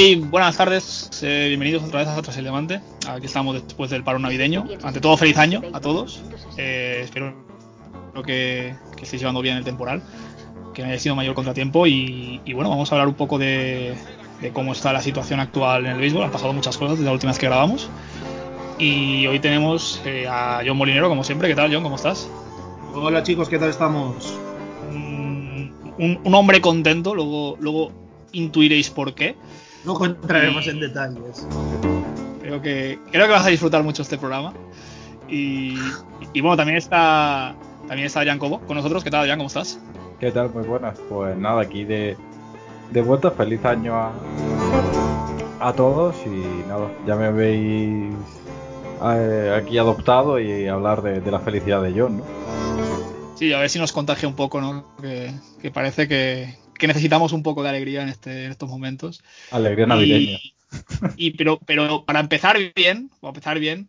[0.00, 2.80] Hey, buenas tardes, eh, bienvenidos otra vez a Tras el Levante.
[3.08, 4.64] Aquí estamos después del paro navideño.
[4.84, 6.22] Ante todo, feliz año a todos.
[6.56, 7.34] Eh, espero
[8.24, 10.00] que, que estéis llevando bien el temporal,
[10.72, 11.88] que no haya sido mayor contratiempo.
[11.88, 13.96] Y, y bueno, vamos a hablar un poco de,
[14.40, 16.22] de, cómo está la situación actual en el béisbol.
[16.22, 17.90] Han pasado muchas cosas desde la última vez que grabamos.
[18.78, 21.48] Y hoy tenemos eh, a John Molinero, como siempre.
[21.48, 21.82] ¿Qué tal, John?
[21.82, 22.30] ¿Cómo estás?
[22.94, 24.32] Hola chicos, ¿qué tal estamos?
[24.92, 27.90] Un, un, un hombre contento, luego, luego
[28.30, 29.34] intuiréis por qué.
[29.88, 30.70] Luego entraremos y...
[30.70, 31.46] en detalles.
[32.42, 34.52] Creo que, creo que vas a disfrutar mucho este programa.
[35.30, 35.78] Y,
[36.34, 37.54] y, bueno, también está
[37.86, 39.02] también está Adrián Cobo con nosotros.
[39.02, 39.38] ¿Qué tal, Adrián?
[39.38, 39.80] ¿Cómo estás?
[40.20, 40.50] ¿Qué tal?
[40.52, 40.98] Muy buenas.
[41.08, 42.18] Pues nada, aquí de,
[42.90, 43.30] de vuelta.
[43.30, 44.12] Feliz año a,
[45.58, 46.16] a todos.
[46.26, 48.14] Y nada, ya me veis
[49.02, 52.24] eh, aquí adoptado y hablar de, de, la felicidad de John, ¿no?
[53.36, 54.84] Sí, a ver si nos contagia un poco, ¿no?
[55.00, 59.22] Que, que parece que, que necesitamos un poco de alegría en, este, en estos momentos.
[59.50, 60.38] Alegría navideña.
[60.38, 60.54] Y,
[61.16, 63.88] y, pero, pero para empezar bien, para empezar bien,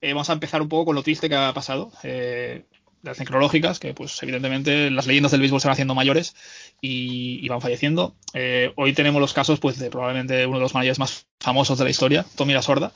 [0.00, 1.90] eh, vamos a empezar un poco con lo triste que ha pasado.
[2.02, 2.64] Eh,
[3.02, 6.34] las necrológicas, que pues evidentemente las leyendas del béisbol se van haciendo mayores
[6.80, 8.14] y, y van falleciendo.
[8.34, 11.84] Eh, hoy tenemos los casos pues de probablemente uno de los managers más famosos de
[11.84, 12.92] la historia, Tommy La Sorda,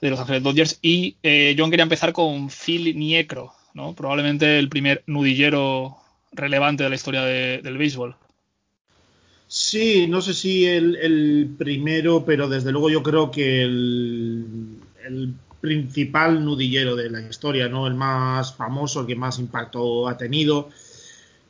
[0.00, 0.78] de los Ángeles Dodgers.
[0.82, 3.94] Y eh, John quería empezar con Phil Niekro, ¿no?
[3.94, 5.96] probablemente el primer nudillero
[6.34, 8.16] relevante de la historia de, del béisbol.
[9.46, 16.44] Sí, no sé si el, primero, pero desde luego yo creo que el, el, principal
[16.44, 17.86] nudillero de la historia, ¿no?
[17.86, 20.68] El más famoso, el que más impacto ha tenido.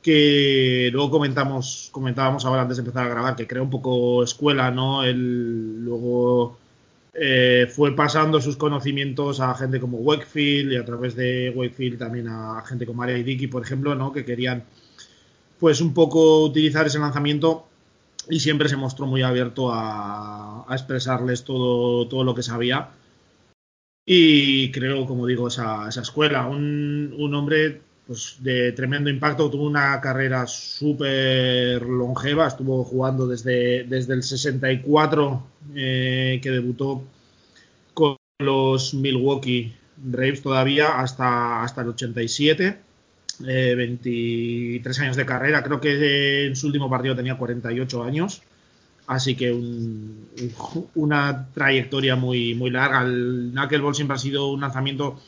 [0.01, 4.71] Que luego comentamos, comentábamos ahora antes de empezar a grabar, que crea un poco escuela,
[4.71, 5.03] ¿no?
[5.03, 6.57] El, luego
[7.17, 12.27] eh, fue pasando sus conocimientos a gente como Wakefield y a través de Wakefield también
[12.27, 14.11] a gente como Maria y Dickey, por ejemplo, ¿no?
[14.11, 14.65] que querían
[15.57, 17.67] pues un poco utilizar ese lanzamiento
[18.29, 22.89] y siempre se mostró muy abierto a, a expresarles todo, todo, lo que sabía.
[24.05, 29.65] Y creo, como digo, esa, esa escuela, un, un, hombre pues, de tremendo impacto, tuvo
[29.65, 35.43] una carrera súper longeva, estuvo jugando desde, desde el 64
[35.75, 37.03] eh, que debutó
[37.93, 42.77] con los Milwaukee Braves todavía hasta, hasta el 87.
[43.45, 48.41] Eh, 23 años de carrera, creo que en su último partido tenía 48 años,
[49.07, 50.29] así que un,
[50.95, 53.01] una trayectoria muy, muy larga.
[53.01, 55.19] El Knuckleball siempre ha sido un lanzamiento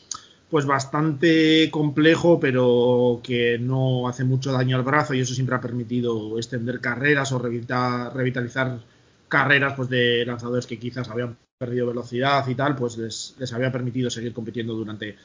[0.50, 5.60] pues bastante complejo, pero que no hace mucho daño al brazo y eso siempre ha
[5.60, 8.80] permitido extender carreras o revitalizar,
[9.28, 13.70] carreras pues de lanzadores que quizás habían perdido velocidad y tal, pues les, les había
[13.70, 15.16] permitido seguir compitiendo durante,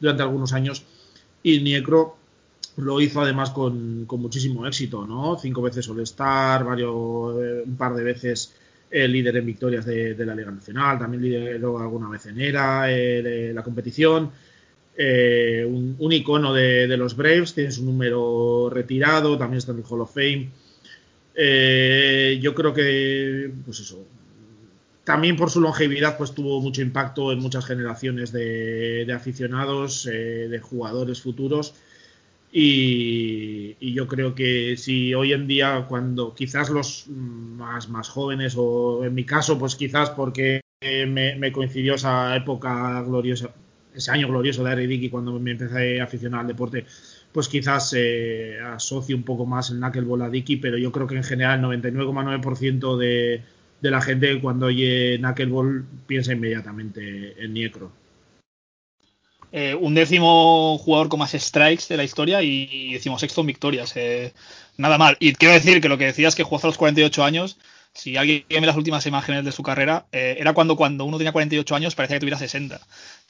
[0.00, 0.84] durante algunos años.
[1.44, 2.16] Y Niekro
[2.76, 5.38] lo hizo además con, con, muchísimo éxito, ¿no?
[5.38, 8.54] Cinco veces All-Star, varios, eh, un par de veces
[8.90, 12.90] eh, líder en victorias de, de, la Liga Nacional, también lideró alguna vez en ERA
[12.90, 14.30] eh, la competición.
[14.96, 19.84] Eh, un, un, icono de, los Braves, tiene su número retirado, también está en el
[19.88, 20.50] Hall of Fame.
[21.34, 24.04] Eh, yo creo que, pues eso,
[25.04, 30.58] también por su longevidad, pues tuvo mucho impacto en muchas generaciones de, aficionados, eh, de
[30.60, 31.74] jugadores futuros.
[32.52, 39.04] Y, yo creo que si hoy en día, cuando quizás los más, más jóvenes, o
[39.04, 43.54] en mi caso, pues quizás porque me coincidió esa época gloriosa,
[43.94, 46.86] ese año glorioso de Dickey cuando me empecé a aficionar al deporte,
[47.32, 51.16] pues quizás eh, asocio un poco más el knuckleball a Dickey, pero yo creo que
[51.16, 53.42] en general el 99,9% de,
[53.80, 57.92] la gente cuando oye knuckleball piensa inmediatamente en Niekro.
[59.54, 63.92] Eh, un décimo jugador con más strikes de la historia y decimos sexto en victorias.
[63.96, 64.32] Eh,
[64.76, 65.16] nada mal.
[65.20, 67.58] Y quiero decir que lo que decías que jugó hasta los 48 años,
[67.92, 71.32] si alguien ve las últimas imágenes de su carrera, eh, era cuando cuando uno tenía
[71.32, 72.80] 48 años parecía que tuviera 60.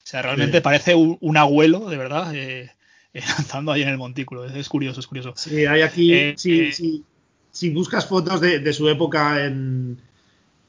[0.04, 0.62] O sea, realmente sí.
[0.62, 2.70] parece un, un, abuelo, de verdad, eh,
[3.14, 4.44] lanzando ahí en el montículo.
[4.44, 5.32] Es, es, curioso, es curioso.
[5.36, 7.04] Sí, hay aquí, eh, sí, sí,
[7.50, 9.98] si buscas fotos de, de su época en,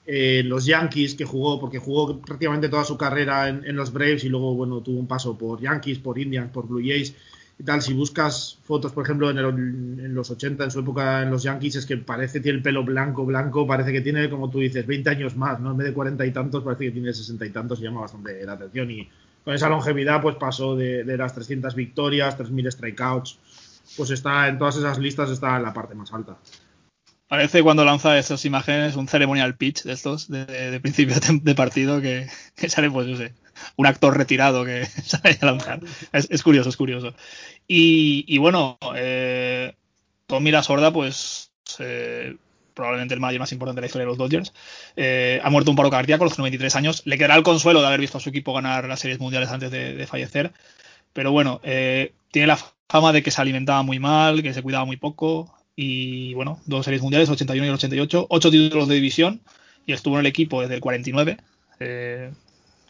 [0.06, 4.25] eh, los Yankees que jugó, porque jugó prácticamente toda su carrera en, en, los Braves
[4.25, 7.15] y luego, bueno, tuvo un paso por Yankees, por Indians, por Blue Jays
[7.57, 7.81] y tal.
[7.81, 11.44] Si buscas fotos, por ejemplo, en, el, en, los 80, en su época en los
[11.44, 14.86] Yankees, es que parece tiene el pelo blanco, blanco, parece que tiene, como tú dices,
[14.86, 15.71] 20 años más, ¿no?
[15.71, 18.45] En vez de 40 y tantos, parece que tiene 60 y tantos y llama bastante
[18.45, 18.91] la atención.
[18.91, 19.09] Y
[19.44, 23.40] con esa longevidad, pues pasó de, de las 300 victorias, 3.000 strikeouts,
[23.98, 26.38] pues está en todas esas listas, está en la parte más alta.
[27.28, 32.28] Parece cuando lanza esas imágenes un ceremonial pitch de estos, de, principio de, partido, que,
[32.56, 33.34] que, sale, pues, no sé,
[33.75, 35.80] un actor retirado que sale a lanzar.
[36.12, 37.16] Es, es curioso, es curioso.
[37.68, 39.75] Y, y bueno, eh,
[40.28, 42.38] Tommy la sorda, pues, eh,
[42.74, 44.54] probablemente el manager más importante de la historia de los Dodgers.
[44.96, 47.02] Eh, ha muerto un paro cardíaco a los 93 años.
[47.06, 49.72] Le quedará el consuelo de haber visto a su equipo ganar las series mundiales antes
[49.72, 50.52] de, fallecer.
[51.14, 52.58] Pero bueno, eh, tiene la
[52.90, 55.54] fama de que se alimentaba muy mal, que se cuidaba muy poco.
[55.75, 59.42] Y bueno, dos series mundiales, el 81 y el 88, ocho títulos de división.
[59.86, 61.38] Y estuvo en el equipo desde el 49.
[61.80, 62.31] Eh,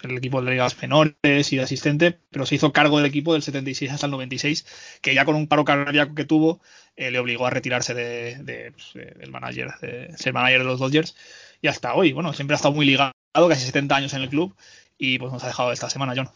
[0.03, 3.41] el equipo de ligas menores y de asistente, pero se hizo cargo del equipo del
[3.41, 4.65] 76 hasta el 96,
[5.01, 6.61] que ya con un paro cardíaco que tuvo,
[6.95, 11.15] eh, le obligó a retirarse de, pues, del manager, de ser manager de los Dodgers,
[11.61, 14.53] y hasta hoy, bueno, siempre ha estado muy ligado, casi 70 años en el club,
[14.97, 16.29] y pues nos ha dejado esta semana, John.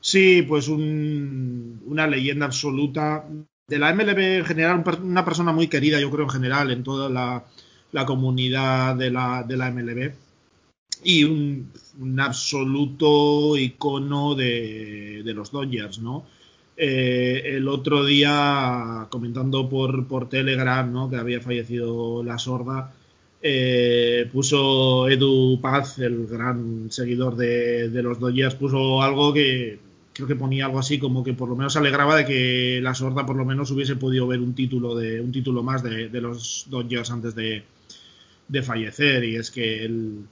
[0.00, 3.24] Sí, pues una leyenda absoluta.
[3.68, 7.08] De la MLB en general, una persona muy querida, yo creo en general, en toda
[7.08, 10.12] la, comunidad de la, de la MLB
[11.04, 11.70] y un,
[12.18, 16.24] absoluto icono de, los Dodgers, ¿no?
[16.76, 21.10] Eh, el otro día, comentando por, por Telegram, ¿no?
[21.10, 22.92] Que había fallecido la sorda,
[23.44, 29.80] eh, puso Edu Paz, el gran seguidor de, los Dodgers, puso algo que
[30.12, 33.24] creo que ponía algo así como que por lo menos alegraba de que la sorda
[33.24, 37.10] por lo menos hubiese podido ver un título de un título más de, los Dodgers
[37.10, 37.64] antes de,
[38.46, 40.26] de fallecer y es que él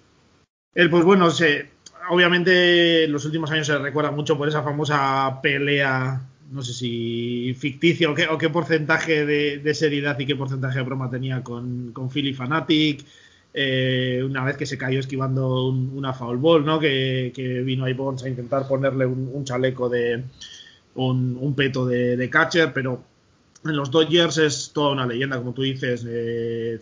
[0.75, 1.28] él, pues bueno,
[2.11, 6.20] obviamente en los últimos años se recuerda mucho por esa famosa pelea,
[6.50, 11.43] no sé si ficticia o qué, porcentaje de, seriedad y qué porcentaje de broma tenía
[11.43, 13.05] con, con Philly Fanatic.
[13.52, 16.78] Eh, una vez que se cayó esquivando una foul ball, ¿no?
[16.78, 20.23] Que, vino ahí Bonds a intentar ponerle un, chaleco de
[20.94, 23.02] un, peto de, catcher, pero
[23.64, 26.06] en los Dodgers es toda una leyenda, como tú dices,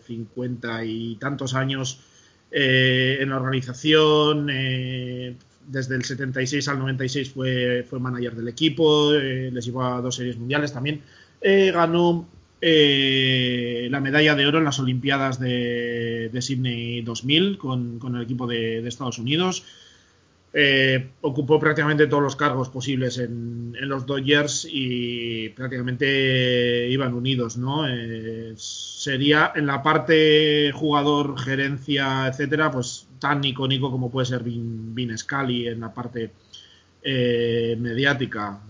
[0.07, 2.01] cincuenta y tantos años
[2.51, 4.49] eh, en la organización.
[4.51, 5.35] Eh,
[5.67, 10.17] desde el 76 al 96 fue, fue manager del equipo, eh, les llevó a dos
[10.17, 11.03] series mundiales también.
[11.43, 12.27] ganó
[12.61, 18.47] la medalla de oro en las Olimpiadas de, de Sydney 2000 con, con el equipo
[18.47, 19.65] de, de Estados Unidos.
[20.53, 27.87] Eh, ocupó prácticamente todos los cargos posibles en, los Dodgers y prácticamente iban unidos, ¿no?
[27.87, 35.17] Eh, sería en la parte jugador, gerencia, etcétera, pues tan icónico como puede ser Vin,
[35.17, 36.31] Scully en la parte
[37.03, 38.61] eh, mediática.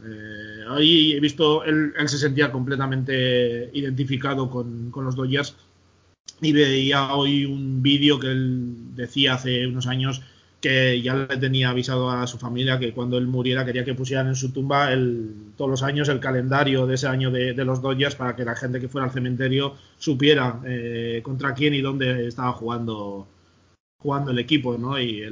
[0.71, 5.55] ahí he visto, él, se sentía completamente identificado con los Dodgers
[6.41, 10.23] y veía hoy un vídeo que él decía hace unos años
[10.61, 14.27] que ya le tenía avisado a su familia que cuando él muriera quería que pusieran
[14.27, 18.17] en su tumba el, todos los años el calendario de ese año de, los Dodgers
[18.17, 22.53] para que la gente que fuera al cementerio supiera eh, contra quién y dónde estaba
[22.53, 23.29] jugando
[24.01, 24.99] jugando el equipo, ¿no?
[25.01, 25.25] Y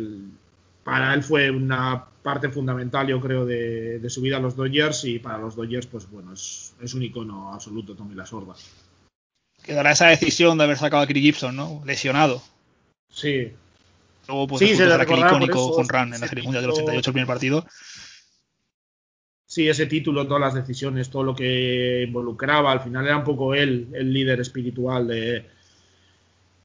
[0.83, 5.19] para él fue una parte fundamental, yo creo, de, su vida a los Dodgers y
[5.19, 8.55] para los Dodgers, pues bueno, es, un icono absoluto Tommy La Sorda.
[9.63, 11.83] Quedará esa decisión de haber sacado a Chris Gibson, ¿no?
[11.85, 12.43] Lesionado.
[13.09, 13.53] Sí,
[14.29, 17.13] Luego pues, sí, se aquel icónico con Run en la Serie Mundial del 88, el
[17.13, 17.67] primer partido.
[19.47, 23.55] Sí, ese título, todas las decisiones, todo lo que involucraba, al final era un poco
[23.55, 25.47] él, el líder espiritual de,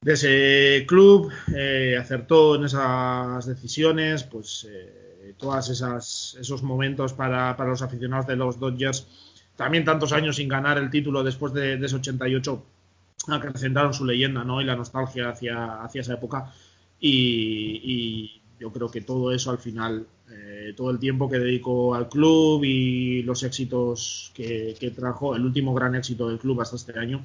[0.00, 7.70] de ese club, eh, acertó en esas decisiones, pues eh, todos esos momentos para, para,
[7.70, 9.06] los aficionados de los Dodgers,
[9.54, 12.66] también tantos años sin ganar el título después de, ese 88,
[13.28, 14.60] acrecentaron su leyenda ¿no?
[14.60, 16.52] y la nostalgia hacia, hacia esa época
[17.02, 22.08] y, yo creo que todo eso al final, eh, todo el tiempo que dedicó al
[22.08, 27.24] club y los éxitos que, trajo, el último gran éxito del club hasta este año,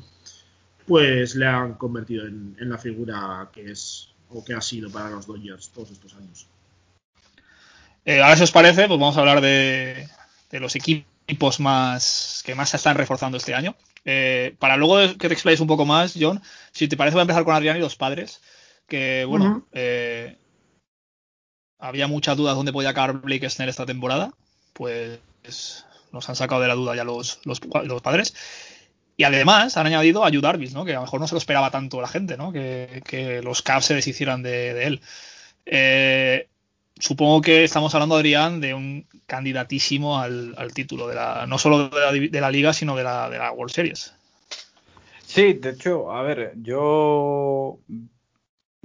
[0.88, 5.27] pues le han convertido en, la figura que es o que ha sido para los
[5.27, 6.48] Dodgers todos estos años.
[8.03, 10.07] Eh, ahora si os parece, pues vamos a hablar de,
[10.53, 13.75] los equipos más que más se están reforzando este año.
[14.05, 16.41] Eh, para luego que te explayes un poco más, John,
[16.72, 18.41] si te parece voy a empezar con Adrián y los padres
[18.88, 20.38] que bueno, eh,
[21.79, 24.32] había muchas dudas dónde podía acabar Blake Snell esta temporada,
[24.74, 25.20] pues
[26.12, 27.60] nos han sacado de la duda ya los, los,
[28.01, 28.34] padres.
[29.17, 30.86] Y además han añadido a Yu Darvish, ¿no?
[30.86, 32.51] que a lo mejor no se lo esperaba tanto la gente, ¿no?
[32.51, 35.01] que, los Cavs se deshicieran de, él.
[35.65, 36.48] Eh,
[37.00, 42.00] supongo que estamos hablando, Adrián, de un candidatísimo al, título, de la, no solo de
[42.00, 44.13] la, de la, liga, sino de la, de la World Series.
[45.25, 47.79] Sí, de hecho, a ver, yo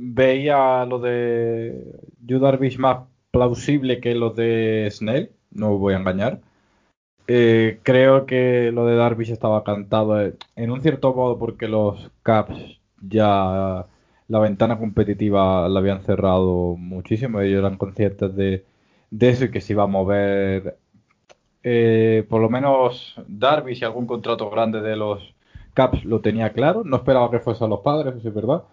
[0.03, 1.95] veía lo de
[2.27, 6.41] Yu Darvish más plausible que lo de Snell, no voy a engañar.
[7.29, 12.11] Eh, creo que lo de Darvish estaba cantado eh, en un cierto modo porque los
[12.25, 13.87] Caps ya
[14.29, 18.65] la ventana competitiva la habían cerrado muchísimo, ellos eran conscientes de,
[19.21, 20.79] eso y que se iba a mover
[21.63, 25.35] eh, por lo menos Darvish y algún contrato grande de los
[25.75, 28.65] Caps lo tenía claro, no esperaba que fuese a los padres, eso es verdad.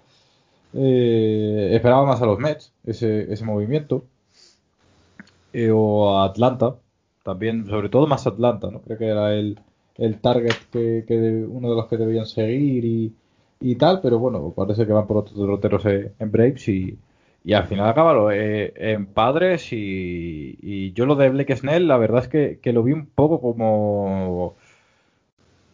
[0.74, 4.06] Eh, esperaba más a los Mets, ese, ese movimiento.
[5.54, 6.76] Eh, o a Atlanta,
[7.24, 8.82] también, sobre todo más Atlanta, ¿no?
[8.82, 9.60] Creo que era el,
[9.98, 13.14] el target que, que uno de los que debían seguir y,
[13.60, 16.98] y tal, pero bueno, parece que van por otros derroteros en Braves y,
[17.44, 21.98] y al final acabaron eh, en Padres y, y, yo lo de Blake Snell, la
[21.98, 24.56] verdad es que, que, lo vi un poco como,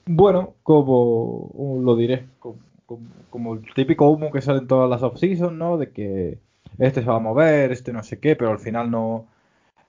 [0.06, 2.26] bueno, como, lo diré,
[3.30, 5.78] como, el típico humo que sale en todas las off-seasons, ¿no?
[5.78, 6.40] De que
[6.80, 9.28] este se va a mover, este no sé qué, pero al final no,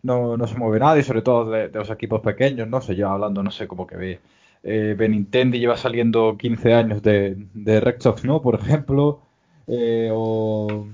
[0.02, 3.42] no, no se mueve nadie, sobre todo de, los equipos pequeños, no sé, yo hablando,
[3.42, 4.20] no sé, como que ve.
[4.62, 8.42] Eh, Benintendi lleva saliendo 15 años de, de Red Sox, ¿no?
[8.42, 9.20] Por ejemplo,
[9.66, 10.86] eh, o,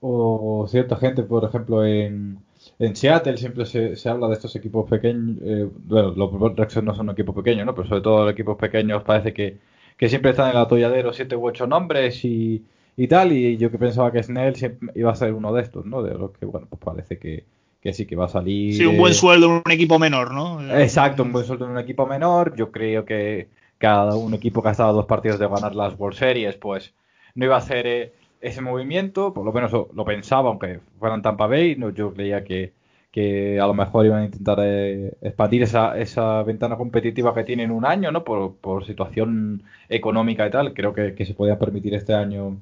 [0.00, 2.38] o cierta gente, por ejemplo, en,
[2.78, 5.38] en Seattle siempre se, se, habla de estos equipos pequeños.
[5.42, 7.74] Eh, bueno, los Red Sox no son un equipo pequeño, ¿no?
[7.74, 9.58] Pero sobre todo los equipos pequeños parece que,
[9.96, 12.62] que siempre están en el atolladero siete u ocho nombres y,
[12.96, 13.32] y tal.
[13.32, 14.54] Y yo que pensaba que Snell
[14.94, 16.02] iba a ser uno de estos, ¿no?
[16.02, 17.44] De los que, bueno, pues parece que,
[17.80, 18.74] que sí que va a salir.
[18.74, 20.60] Sí, un buen sueldo en un equipo menor, ¿no?
[20.76, 22.54] Exacto, un buen sueldo en un equipo menor.
[22.56, 23.48] Yo creo que
[23.78, 26.94] cada un equipo que ha estado dos partidos de ganar las World Series, pues
[27.34, 31.22] no iba a hacer eh, ese movimiento, por lo menos lo, lo, pensaba, aunque fueran
[31.22, 32.72] Tampa Bay, no, yo creía que,
[33.16, 37.70] que a lo mejor iban a intentar eh, expandir esa, esa ventana competitiva que tienen
[37.70, 38.24] un año, ¿no?
[38.24, 42.58] Por, por situación económica y tal, creo que, que se podía permitir este año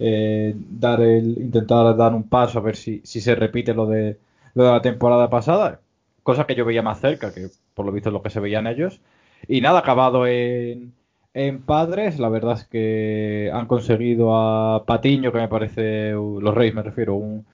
[0.00, 4.18] eh, dar el, intentar dar un paso a ver si, si se repite lo de,
[4.54, 5.80] lo de la temporada pasada,
[6.24, 8.66] cosa que yo veía más cerca, que por lo visto es lo que se veían
[8.66, 9.00] ellos.
[9.46, 10.92] Y nada, acabado en,
[11.34, 16.74] en Padres, la verdad es que han conseguido a Patiño, que me parece, los Reyes
[16.74, 17.46] me refiero, un,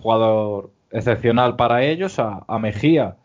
[0.00, 3.16] jugador excepcional para ellos, a, Mejía,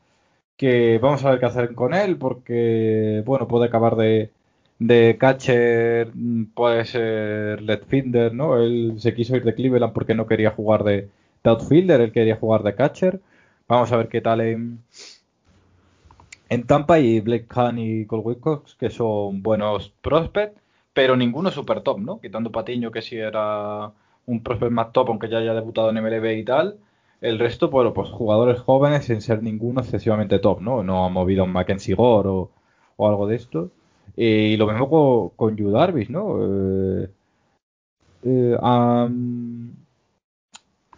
[0.58, 4.32] que vamos a ver qué hacer con él, porque, bueno, puede acabar de,
[4.80, 6.12] de catcher,
[6.54, 8.58] puede ser left fielder, ¿no?
[8.58, 11.10] Él se quiso ir de Cleveland porque no quería jugar de,
[11.44, 13.22] de outfielder, él quería jugar de catcher.
[13.68, 14.80] Vamos a ver qué tal en,
[16.50, 20.60] en Tampa y Blake Kahn y Cole Wilcox, que son buenos prospects,
[20.94, 22.20] pero ninguno super top, ¿no?
[22.20, 23.92] Quitando Patiño, que sí era
[24.26, 26.78] un prospect más top, aunque ya haya debutado en MLB y tal.
[27.22, 30.84] El resto, bueno, pues jugadores jóvenes sin ser ninguno excesivamente top, ¿no?
[30.84, 32.52] No ha movido un Mackenzie Gore o,
[32.98, 33.72] o algo de esto.
[34.16, 36.38] Y lo mismo con, con Yu Darvish, ¿no?
[36.42, 37.10] Eh,
[38.24, 39.76] eh, han,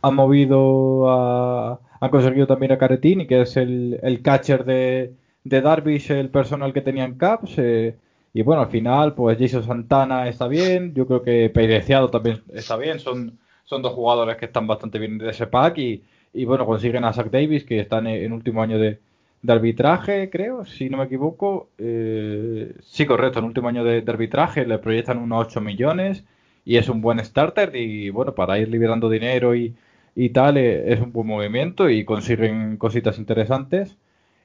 [0.01, 1.79] movido a.
[1.99, 5.13] Han conseguido también a Caretini, que es el, catcher de,
[5.43, 7.53] de, Darvish, el personal que tenían Caps.
[7.57, 7.95] Eh,
[8.33, 10.93] y bueno, al final, pues Jason Santana está bien.
[10.93, 12.99] Yo creo que Peireciado también está bien.
[12.99, 13.39] Son,
[13.73, 15.77] son dos jugadores que están bastante bien de ese pack.
[15.77, 16.03] Y,
[16.33, 18.99] y bueno, consiguen a Zach Davis, que está en, en último año de,
[19.47, 21.69] arbitraje, creo, si no me equivoco.
[21.77, 26.23] Eh, sí, correcto, en último año de, de, arbitraje le proyectan unos 8 millones
[26.65, 29.75] y es un buen starter y bueno, para ir liberando dinero y,
[30.15, 33.97] y tal eh, es un buen movimiento y consiguen cositas interesantes.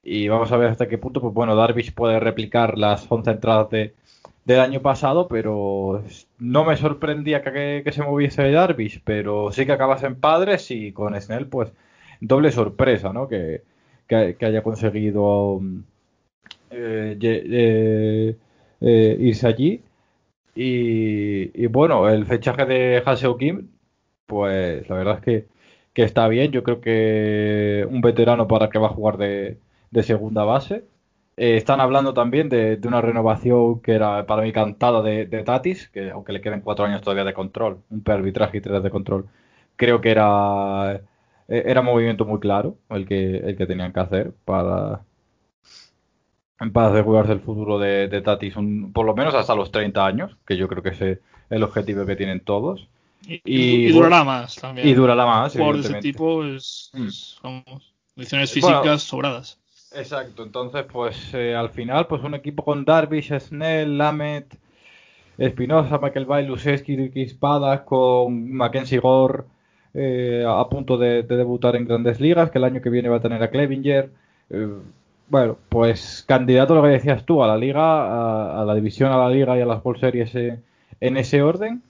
[0.03, 3.71] Y vamos a ver hasta qué punto, pues bueno, Darvish puede replicar las 11 entradas
[3.71, 3.95] de,
[4.49, 6.03] del año pasado, pero
[6.39, 11.21] no me sorprendía que, se moviese Darvish, pero sí que acabas en padres y con
[11.21, 11.71] Snell, pues
[12.21, 13.29] doble sorpresa, ¿no?
[13.29, 13.63] Que,
[14.09, 15.61] que, que haya conseguido
[16.71, 18.37] eh, eh,
[18.81, 19.83] eh, irse allí.
[20.55, 23.69] Y, y, bueno, el fechaje de Haseo Kim,
[24.27, 25.47] pues la verdad es que,
[25.93, 26.53] que, está bien.
[26.53, 29.59] Yo creo que un veterano para que va a jugar de,
[29.91, 30.85] de segunda base.
[31.39, 35.45] Eh, están hablando también de, de, una renovación que era para mí cantada de, de,
[35.45, 38.91] Tatis, que aunque le queden cuatro años todavía de control, un arbitraje y tres de
[38.91, 39.29] control,
[39.77, 41.01] creo que era
[41.49, 45.01] era un movimiento muy claro el que, el que tenían que hacer para,
[46.73, 50.37] para asegurarse el futuro de, de Tatis, un, por lo menos hasta los 30 años,
[50.47, 52.89] que yo creo que es el objetivo que tienen todos.
[53.27, 54.87] Y, y, y durará más también.
[54.87, 55.57] Y durará más.
[55.57, 57.45] Por ese tipo es, es mm.
[57.45, 59.59] vamos, condiciones físicas bueno, sobradas.
[59.93, 64.59] Exacto, entonces pues eh, al final pues un equipo con Darvish, Snell, Lamet,
[65.39, 69.45] Espinosa, Michael Bay, Luseski, Espada, con Mackenzie Gore
[69.95, 73.17] eh, a punto de, de, debutar en grandes ligas, que el año que viene va
[73.17, 74.11] a tener a Clevinger.
[74.51, 74.69] Eh,
[75.29, 79.19] bueno, pues candidato lo que decías tú, a la liga, a, a la división, a
[79.19, 80.61] la liga y a las World eh,
[81.01, 81.83] en ese orden.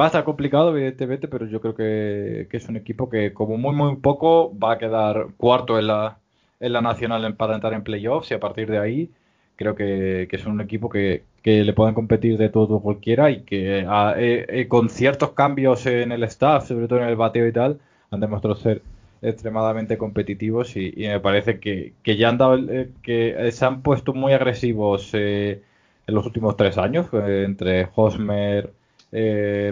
[0.00, 3.58] Va a estar complicado, evidentemente, pero yo creo que, que, es un equipo que, como
[3.58, 6.18] muy, muy poco, va a quedar cuarto en la,
[6.60, 9.10] en la nacional para entrar en playoffs y a partir de ahí
[9.56, 13.42] creo que, que es un equipo que, que le pueden competir de todo cualquiera y
[13.42, 17.52] que eh, eh, con ciertos cambios en el staff, sobre todo en el bateo y
[17.52, 17.80] tal,
[18.10, 18.82] han demostrado ser
[19.20, 24.32] extremadamente competitivos y, me parece que, ya han dado eh, que se han puesto muy
[24.32, 25.60] agresivos en
[26.06, 28.72] los últimos tres años entre Hosmer,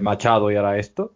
[0.03, 1.13] Machado y ahora esto,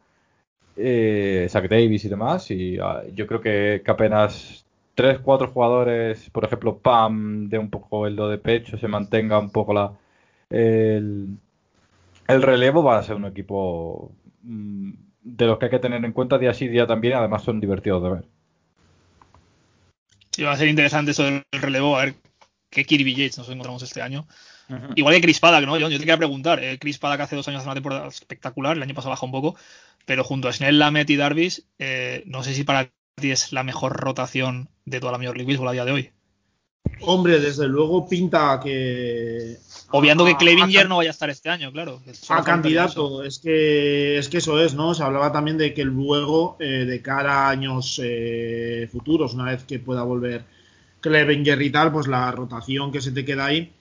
[0.75, 4.66] Zach Davis y demás y ah, yo creo que, que apenas
[4.97, 9.39] tres, cuatro jugadores, por ejemplo, Pam, de un poco el do de pecho, se mantenga
[9.39, 9.93] un poco la
[10.51, 11.39] el,
[12.27, 14.11] relevo, va a ser un equipo
[14.43, 17.61] mm, de los que hay que tener en cuenta día sí, día también, además son
[17.61, 18.25] divertidos de ver.
[20.33, 22.15] Sí, va a ser interesante eso del relevo, a ver
[22.71, 24.27] qué Kirby Yates nos encontramos este año.
[24.97, 25.79] Igual que Chris Paddock, ¿no?
[25.79, 28.83] Yo, te quería preguntar, eh, Chris Paddock hace dos años hace una temporada espectacular, el
[28.83, 29.57] año pasado baja un poco,
[30.07, 32.91] pero junto a Snell, Lamet y Darvis, eh, no sé si para
[33.23, 36.11] es la mejor rotación de toda la Major League Baseball a día de hoy.
[37.01, 39.57] Hombre, desde luego pinta que.
[39.91, 42.01] Obviando que Clevinger no vaya a estar este año, claro.
[42.29, 44.95] A candidato, es que, es que eso es, ¿no?
[44.95, 49.65] Se hablaba también de que luego, eh, de cara a años eh, futuros, una vez
[49.65, 50.45] que pueda volver
[51.01, 53.73] Clevinger y tal, pues la rotación que se te queda ahí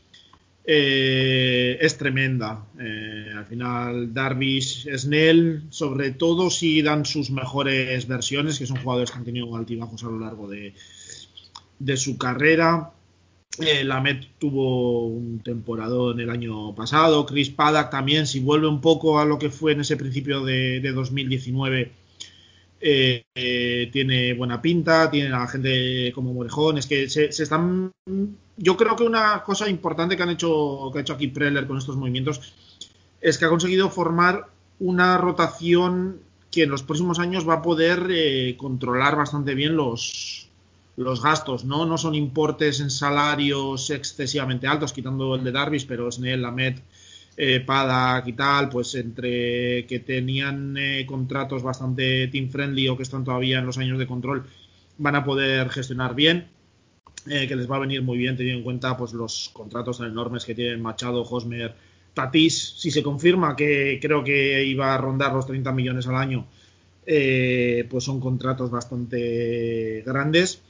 [0.65, 2.65] eh, es tremenda.
[2.79, 9.11] Eh, al final, Darvish, Snell, sobre todo si dan sus mejores versiones, que son jugadores
[9.11, 10.73] que han tenido altibajos a lo largo de,
[11.79, 12.91] de su carrera.
[13.59, 17.25] Eh, la Met tuvo un temporada en el año pasado.
[17.25, 20.79] Chris Paddock también, si vuelve un poco a lo que fue en ese principio de,
[20.81, 21.91] de 2019
[22.87, 27.91] eh, tiene buena pinta, tiene a la gente como Morejón, es que se, están...
[28.57, 31.77] Yo creo que una cosa importante que han hecho, que ha hecho aquí Preller con
[31.77, 32.53] estos movimientos
[33.21, 34.47] es que ha conseguido formar
[34.79, 36.19] una rotación
[36.51, 40.47] que en los próximos años va a poder eh, controlar bastante bien los,
[40.95, 41.85] los gastos, ¿no?
[41.85, 46.81] No son importes en salarios excesivamente altos, quitando el de Darvis, pero Snell, Lamet,
[47.37, 53.03] eh, Padak y tal, pues entre que tenían eh, contratos bastante team friendly o que
[53.03, 54.45] están todavía en los años de control,
[54.97, 56.47] van a poder gestionar bien,
[57.27, 60.07] eh, que les va a venir muy bien teniendo en cuenta pues los contratos tan
[60.07, 61.75] enormes que tienen Machado, Hosmer,
[62.13, 66.47] Tatis, si se confirma que creo que iba a rondar los 30 millones al año,
[67.05, 70.61] eh, pues son contratos bastante grandes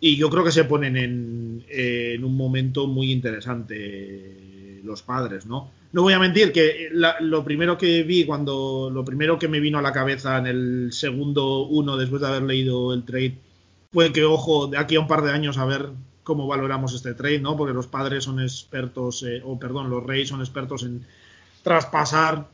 [0.00, 5.70] y yo creo que se ponen en, en un momento muy interesante los padres, ¿no?
[5.92, 9.78] no voy a mentir que lo primero que vi cuando lo primero que me vino
[9.78, 13.38] a la cabeza en el segundo uno después de haber leído el trade
[13.92, 15.90] fue que ojo de aquí a un par de años a ver
[16.22, 20.28] cómo valoramos este trade no porque los padres son expertos eh, o perdón los reyes
[20.28, 21.06] son expertos en
[21.62, 22.48] traspasar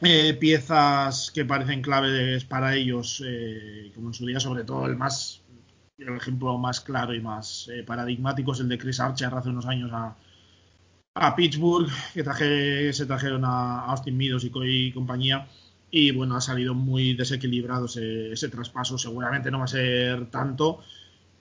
[0.00, 4.96] eh, piezas que parecen claves para ellos eh, como en su día sobre todo el
[4.96, 5.42] más
[5.98, 9.90] el ejemplo más claro y más paradigmático es el de Chris Archer hace unos años
[9.92, 10.16] a
[11.14, 15.46] a Pittsburgh, que traje, se trajeron a Austin Meadows y, compañía.
[15.96, 18.98] Y bueno, ha salido muy desequilibrado ese, traspaso.
[18.98, 20.80] Seguramente no va a ser tanto,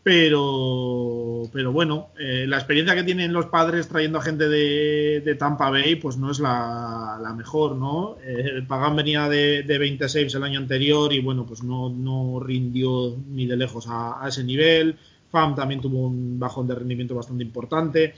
[0.04, 5.72] pero, pero bueno, eh, la experiencia que tienen los padres trayendo a gente de, Tampa
[5.72, 8.18] Bay, pues no es la, mejor, ¿no?
[8.24, 12.40] Eh, Pagan venía de, de 20 saves el año anterior y bueno, pues no, no
[12.40, 15.00] rindió ni de lejos a, a ese nivel.
[15.32, 18.14] Fam también tuvo un bajón de rendimiento bastante importante.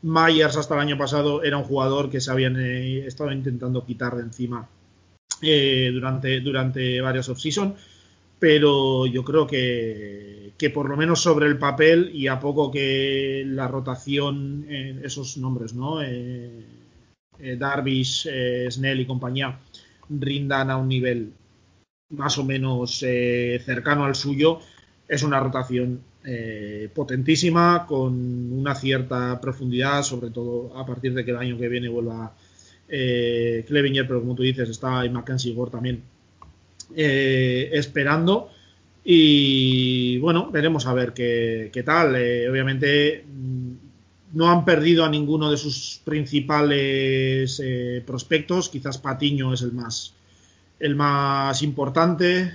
[0.00, 4.16] Myers hasta el año pasado era un jugador que se habían eh, estado intentando quitar
[4.16, 4.66] de encima
[5.44, 7.74] eh, durante, durante varias off-season,
[8.38, 13.44] pero yo creo que, que, por lo menos sobre el papel y a poco que
[13.46, 16.02] la rotación, esos nombres, ¿no?
[16.02, 16.64] Eh,
[17.58, 18.28] Darvish,
[18.70, 19.58] Snell y compañía
[20.08, 21.32] rindan a un nivel
[22.10, 24.60] más o menos cercano al suyo,
[25.08, 31.32] es una rotación eh, potentísima, con una cierta profundidad, sobre todo a partir de que
[31.32, 32.32] el año que viene vuelva
[32.88, 36.02] eh, Clevinger, pero como tú dices, está ahí Mackenzie Gore también
[36.96, 38.50] eh, esperando.
[39.04, 42.16] Y bueno, veremos a ver qué, tal.
[42.16, 43.72] Eh, obviamente mm,
[44.34, 47.62] no han perdido a ninguno de sus principales
[48.06, 48.68] prospectos.
[48.68, 50.14] Quizás Patiño es el más,
[50.80, 52.52] el más importante,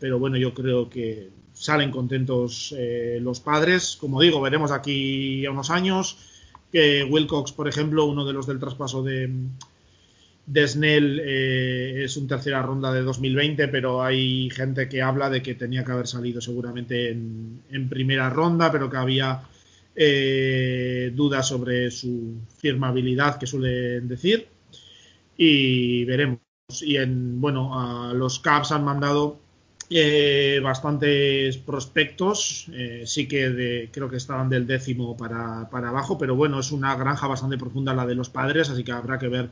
[0.00, 3.96] pero bueno, yo creo que salen contentos eh, los padres.
[3.98, 6.18] Como digo, veremos aquí a unos años
[6.74, 9.30] que Wilcox, por ejemplo, uno de los del traspaso de,
[10.44, 15.40] de Snell eh, es un tercera ronda de 2020, pero hay gente que habla de
[15.40, 19.42] que tenía que haber salido seguramente en, primera ronda, pero que había
[19.94, 24.48] eh, dudas sobre su firmabilidad, que suelen decir.
[25.36, 26.40] Y veremos.
[26.80, 29.38] Y en, bueno, a los Caps han mandado
[29.90, 36.34] eh, bastantes prospectos, eh, sí que creo que estaban del décimo para, para, abajo, pero
[36.34, 39.50] bueno, es una granja bastante profunda la de los padres, así que habrá que ver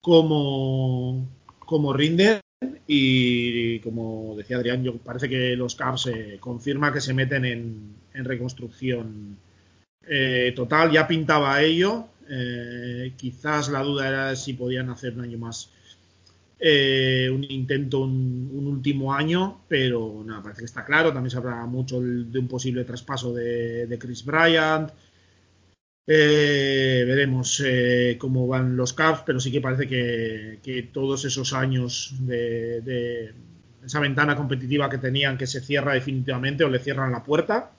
[0.00, 2.40] cómo, cómo rinde.
[2.86, 7.94] y como decía Adrián, yo parece que los Cavs eh, confirma que se meten en,
[8.12, 9.38] reconstrucción
[10.06, 10.90] eh, total.
[10.90, 12.08] Ya pintaba ello.
[12.28, 15.70] Eh, quizás la duda era si podían hacer un año más.
[16.60, 21.12] Un intento, un, último año, pero nada, parece que está claro.
[21.12, 24.90] También se habla mucho de un posible traspaso de, de Chris Bryant.
[26.12, 32.14] Eh, veremos eh, cómo van los Cavs, pero sí que parece que, todos esos años
[32.18, 33.32] de,
[33.84, 37.70] esa ventana competitiva que tenían que se cierra definitivamente o le cierran la puerta.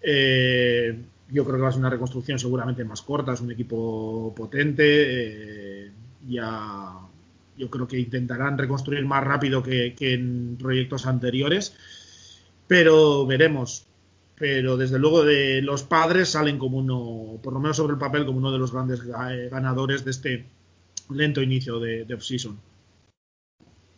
[0.00, 0.96] Eh,
[1.30, 5.92] yo creo que va a ser una reconstrucción seguramente más corta, es un equipo potente.
[6.26, 7.07] ya
[7.58, 11.74] yo creo que intentarán reconstruir más rápido que en proyectos anteriores,
[12.66, 13.88] pero veremos
[14.38, 18.24] pero desde luego de los padres salen como uno, por lo menos sobre el papel,
[18.24, 20.46] como uno de los grandes eh, ganadores de este
[21.10, 22.60] lento inicio de, de off-season.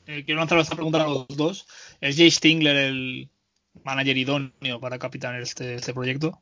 [0.07, 1.67] Eh, quiero lanzar esta pregunta a los dos.
[2.01, 3.31] ¿Es Jay Stingler el
[3.85, 6.41] manager idóneo para capitanear este, este proyecto?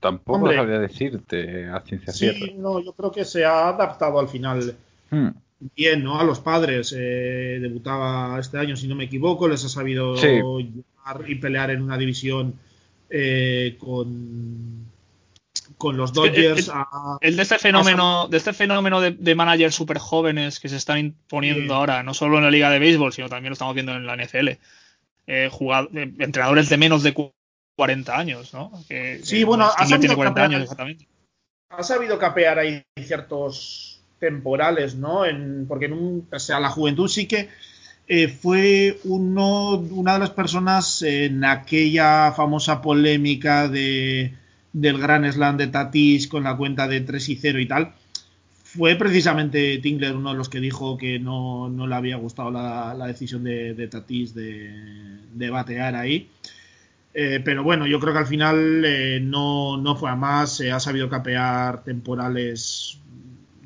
[0.00, 2.46] Tampoco sabría decirte a ciencia cierta.
[2.46, 4.74] Sí, no, yo creo que se ha adaptado al final.
[5.10, 5.28] Hmm
[5.76, 6.18] bien ¿no?
[6.18, 6.94] a los padres.
[6.96, 11.82] Eh, debutaba este año, si no me equivoco, les ha sabido llegar y pelear en
[11.82, 12.54] una división
[13.10, 14.86] eh, con,
[15.76, 16.70] con los Dodgers.
[17.20, 21.74] El, de este fenómeno, de este fenómeno de, managers súper jóvenes que se están imponiendo
[21.74, 24.16] ahora, no solo en la liga de béisbol, sino también lo estamos viendo en la
[24.16, 24.48] NFL.
[25.26, 25.50] Eh,
[26.18, 27.14] entrenadores de menos de
[27.80, 28.70] 40 años, ¿no?
[29.22, 31.08] sí, bueno, ha sabido, 40 años, exactamente.
[31.70, 35.24] ha sabido capear ahí ciertos temporales, ¿no?
[35.24, 37.48] En, porque en un, o sea, la juventud sí que
[38.06, 44.34] eh, fue uno, una de las personas en aquella famosa polémica de,
[44.74, 47.94] del Gran Slam de Tatis con la cuenta de 3 y 0 y tal.
[48.62, 52.92] Fue precisamente Tingler uno de los que dijo que no, no le había gustado la,
[52.92, 54.70] la decisión de, de Tatis de,
[55.32, 56.28] de, batear ahí.
[57.12, 60.70] Eh, pero bueno, yo creo que al final eh, no, no, fue a más, se
[60.70, 63.00] ha sabido capear temporales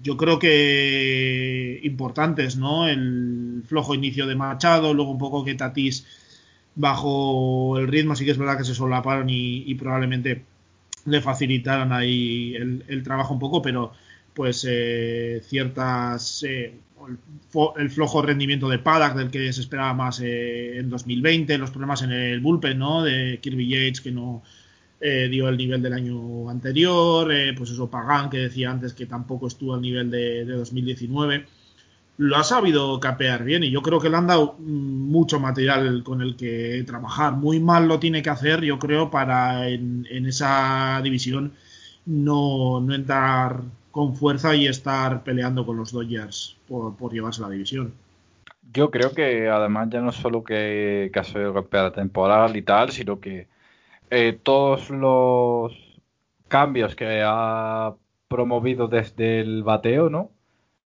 [0.04, 2.86] yo creo que importantes, ¿no?
[2.86, 6.06] El flojo inicio de Machado, luego un poco que Tatís
[6.74, 10.44] bajo el ritmo, sí que es verdad que se solaparon y, probablemente
[11.06, 13.92] le facilitaran ahí el, trabajo un poco, pero
[14.34, 16.44] pues eh, ciertas
[17.08, 21.70] eh, el, flojo rendimiento de Paddock del que se esperaba más eh, en 2020, los
[21.70, 23.02] problemas en el bullpen, ¿no?
[23.02, 24.42] De Kirby Yates que no
[25.06, 29.04] eh, dio el nivel del año anterior, eh, pues eso, Pagan, que decía antes que
[29.04, 31.46] tampoco estuvo al nivel de, 2019.
[32.16, 36.02] Lo ha sabido capear bien y yo creo que le han dado mm, mucho material
[36.04, 37.34] con el que trabajar.
[37.34, 41.52] Muy mal lo tiene que hacer, yo creo, para en, esa división
[42.06, 43.62] no, no, entrar
[43.94, 47.94] con fuerza y estar peleando con los Dodgers por, por llevarse la división.
[48.72, 53.20] Yo creo que además ya no solo que, ha sido capear temporal y tal, sino
[53.20, 53.46] que
[54.10, 55.72] eh, todos los
[56.48, 57.94] cambios que ha
[58.26, 60.32] promovido desde el bateo, ¿no?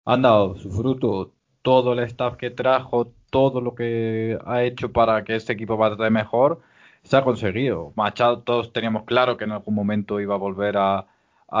[0.04, 1.32] Han dado su fruto.
[1.62, 6.10] Todo el staff que trajo, todo lo que ha hecho para que este equipo bate
[6.10, 6.60] mejor,
[7.04, 7.92] se ha conseguido.
[7.94, 11.06] Machado, todos teníamos claro que en algún momento iba a volver a,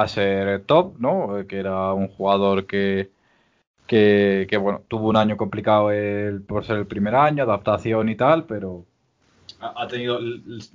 [0.08, 1.38] ser top, ¿no?
[1.38, 3.10] Eh, que era un jugador que,
[3.86, 5.90] que, bueno, tuvo un año complicado
[6.46, 8.84] por ser el primer año, adaptación y tal, pero
[9.60, 10.18] ha tenido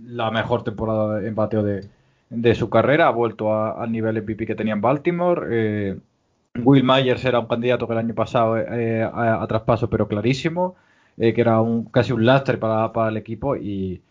[0.05, 4.73] la mejor temporada en bateo de, su carrera, ha vuelto al nivel MVP que tenía
[4.73, 5.47] en Baltimore.
[5.49, 5.97] Eh,
[6.63, 10.75] Will Myers era un candidato que el año pasado eh, a, traspaso, pero clarísimo,
[11.17, 14.01] eh, que era un, casi un lastre para, el equipo y,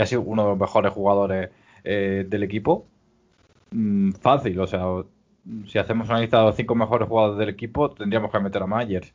[0.00, 1.50] ha sido uno de los mejores jugadores
[1.84, 2.86] del equipo.
[3.70, 4.84] Mm, fácil, o sea,
[5.66, 8.66] si hacemos una lista de los cinco mejores jugadores del equipo, tendríamos que meter a
[8.66, 9.12] Myers.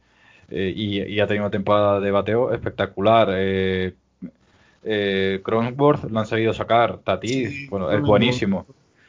[0.49, 3.29] y, y, ha tenido una temporada de bateo espectacular
[4.85, 8.65] eh, lo han sabido sacar, Tatis, bueno, es buenísimo.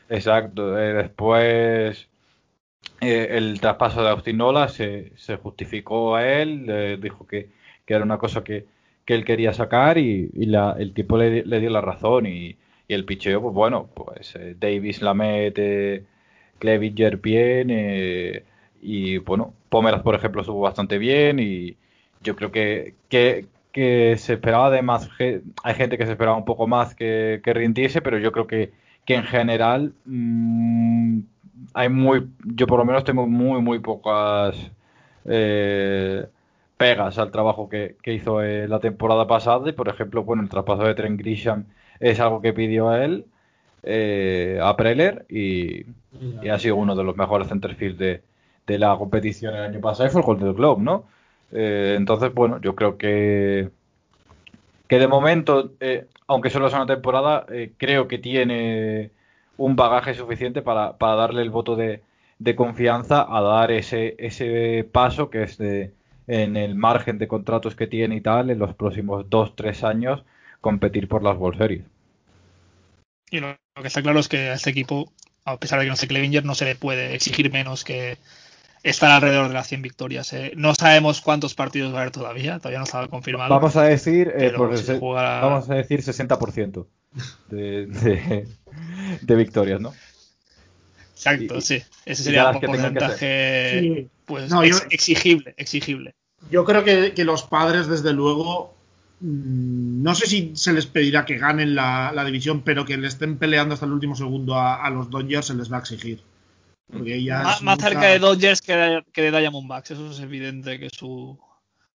[0.08, 0.78] Exacto.
[0.78, 2.08] Eh, después
[3.00, 7.48] eh, el traspaso de Austin Nola se, se justificó a él, dijo que,
[7.86, 8.66] era una cosa que,
[9.06, 12.56] él quería sacar y, el tipo le, dio la razón y,
[12.88, 16.04] el picheo, pues bueno, pues eh, Davis la mete,
[16.58, 17.70] Clevinger bien
[18.82, 21.76] y bueno, Pomeras por ejemplo estuvo bastante bien y
[22.22, 25.08] yo creo que, que, que se esperaba de más.
[25.62, 28.72] Hay gente que se esperaba un poco más que, que rindiese, pero yo creo que,
[29.04, 31.20] que en general mm,
[31.74, 32.28] hay muy.
[32.44, 34.56] Yo por lo menos tengo muy, muy pocas
[35.26, 36.26] eh,
[36.76, 39.68] pegas al trabajo que, hizo eh, la temporada pasada.
[39.68, 41.64] Y por ejemplo, bueno, el traspaso de Trent Grisham
[42.00, 43.26] es algo que pidió a él,
[43.82, 45.86] eh, a Preller, y,
[46.50, 48.22] ha sido uno de los mejores centerfield de,
[48.66, 51.04] de la competición el año pasado y fue el Golden Globe, ¿no?
[51.52, 53.70] Eh, entonces, bueno, yo creo que,
[54.88, 59.10] que de momento, eh, aunque solo es una temporada, eh, creo que tiene
[59.56, 62.02] un bagaje suficiente para, para darle el voto de,
[62.38, 65.92] de, confianza a dar ese, ese paso que es de,
[66.26, 70.24] en el margen de contratos que tiene y tal, en los próximos dos, tres años,
[70.64, 71.84] competir por las World Series.
[73.30, 75.12] Y lo, lo que está claro es que a este equipo,
[75.44, 78.16] a pesar de que no sé Clevinger, no se le puede exigir menos que,
[78.84, 80.32] estar alrededor de las 100 victorias.
[80.34, 80.52] ¿eh?
[80.56, 83.52] No sabemos cuántos partidos va a haber todavía, todavía no está confirmado.
[83.52, 85.40] Vamos a decir, eh, si juega...
[85.40, 86.86] vamos a decir 60%
[87.48, 88.48] de, de,
[89.22, 89.94] de, victorias, ¿no?
[91.14, 91.82] Exacto, y, sí.
[92.04, 94.10] Ese sería un porcentaje sí.
[94.26, 96.14] pues, no, yo, exigible, exigible.
[96.50, 98.73] Yo creo que, que, los padres, desde luego,
[99.26, 103.38] no sé si se les pedirá que ganen la, la, división, pero que le estén
[103.38, 106.20] peleando hasta el último segundo a, a los Dodgers se les va a exigir.
[106.88, 107.88] más, más mucha...
[107.88, 111.38] cerca de Dodgers que de, que de Diamondbacks, eso es evidente que su,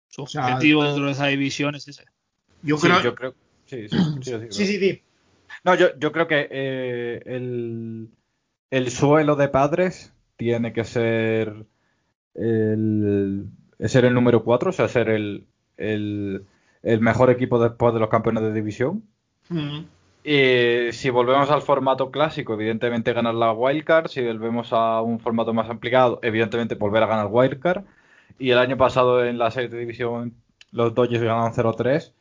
[0.07, 2.05] su objetivo o sea, dentro de esa división es ese.
[2.61, 2.97] Yo creo.
[2.97, 3.35] Sí, yo creo
[3.65, 5.01] sí, sí, sí, sí, sí, sí,
[5.63, 8.09] No, yo, yo creo que eh, el,
[8.69, 11.65] el suelo de padres tiene que ser
[12.35, 13.47] el,
[13.79, 16.45] ser el número 4, o sea, ser el, el,
[16.85, 19.03] el, mejor equipo después de los campeones de división.
[19.49, 19.81] Mm.
[20.23, 24.07] Y si volvemos al formato clásico, evidentemente ganar la wildcard.
[24.07, 27.83] Si volvemos a un formato más ampliado, evidentemente volver a ganar wildcard.
[28.39, 30.33] Y el año pasado en la serie de división
[30.71, 32.11] los Dodgers ganaron 0-3.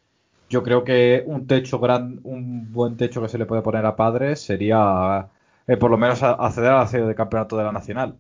[0.51, 3.97] Yo creo que un techo gran, un buen techo que se le puede poner a
[3.97, 5.29] Padres sería
[5.67, 8.19] eh, por lo menos acceder a la serie de campeonato de la Nacional.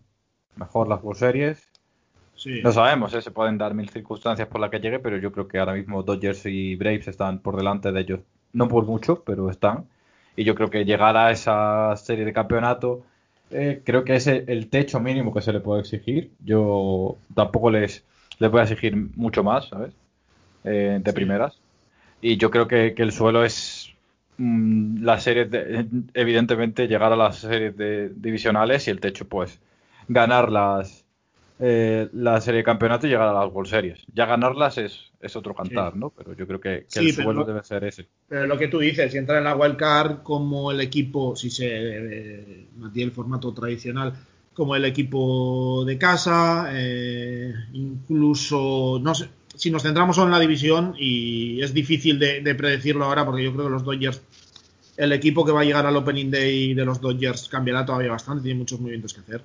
[0.57, 1.73] Mejor las World Series.
[2.44, 2.61] Sí.
[2.62, 3.22] No sabemos, ¿eh?
[3.22, 6.02] se pueden dar mil circunstancias por las que llegue, pero yo creo que ahora mismo
[6.02, 8.20] Dodgers y Braves están por delante de ellos
[8.52, 9.87] no por mucho, pero están.
[10.37, 13.02] Y yo creo que llegar a esa serie de campeonato,
[13.50, 16.33] eh, creo que es el techo mínimo que se le puede exigir.
[16.44, 18.04] Yo tampoco les,
[18.38, 19.94] les voy a exigir mucho más, ¿sabes?
[20.64, 21.14] Eh, de sí.
[21.14, 21.59] primeras.
[22.20, 23.90] Y yo creo que, que el suelo es
[24.37, 29.61] mmm, la serie, de, evidentemente, llegar a las series de, divisionales y el techo, pues,
[30.09, 31.03] ganar las,
[31.60, 34.04] eh, la serie de campeonato y llegar a las World Series.
[34.12, 35.98] Ya ganarlas es, es otro cantar, sí.
[35.98, 36.10] ¿no?
[36.10, 38.08] Pero yo creo que, que sí, el suelo debe ser ese.
[38.28, 41.66] Pero lo que tú dices, si entra en la wildcard como el equipo, si se
[41.68, 44.14] eh, mantiene el formato tradicional,
[44.52, 50.40] como el equipo de casa, eh, incluso, no sé, si nos centramos solo en la
[50.40, 54.22] división, y es difícil de, de, predecirlo ahora, porque yo creo que los Dodgers,
[54.96, 58.42] el equipo que va a llegar al Opening Day de los Dodgers cambiará todavía bastante,
[58.42, 59.42] tiene muchos movimientos que hacer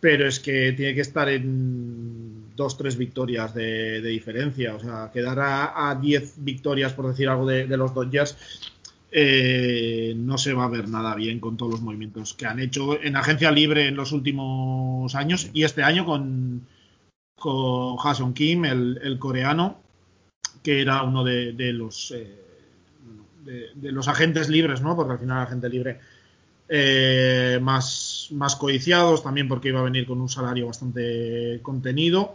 [0.00, 4.74] pero es que tiene que estar en dos, tres victorias de, de diferencia.
[4.74, 8.36] O sea, quedar a, a, diez victorias, por decir algo, de, de los Dodgers,
[9.10, 13.00] eh, no se va a ver nada bien con todos los movimientos que han hecho
[13.02, 16.66] en agencia libre en los últimos años y este año con,
[17.38, 19.80] con Jason Kim, el, el coreano,
[20.62, 22.38] que era uno de, de los eh,
[23.74, 24.94] de, los agentes libres, ¿no?
[24.96, 26.00] Porque al final el agente libre
[26.68, 27.86] eh, más,
[28.32, 32.34] más codiciados, también porque iba a venir con un salario bastante contenido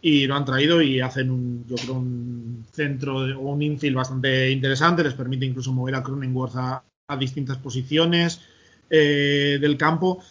[0.00, 4.50] y lo han traído y hacen un, yo creo, un centro o un infield bastante
[4.50, 8.40] interesante, les permite incluso mover a Cronenworth a, a distintas posiciones
[8.90, 10.22] eh, del campo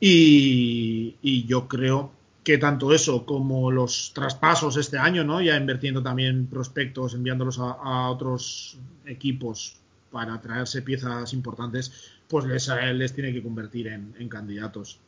[0.00, 5.40] y, yo creo que tanto eso como los traspasos este año, ¿no?
[5.40, 9.76] ya invirtiendo también prospectos, enviándolos a otros equipos
[10.10, 11.92] para traerse piezas importantes,
[12.28, 15.00] pues les, les tiene que convertir en, candidatos.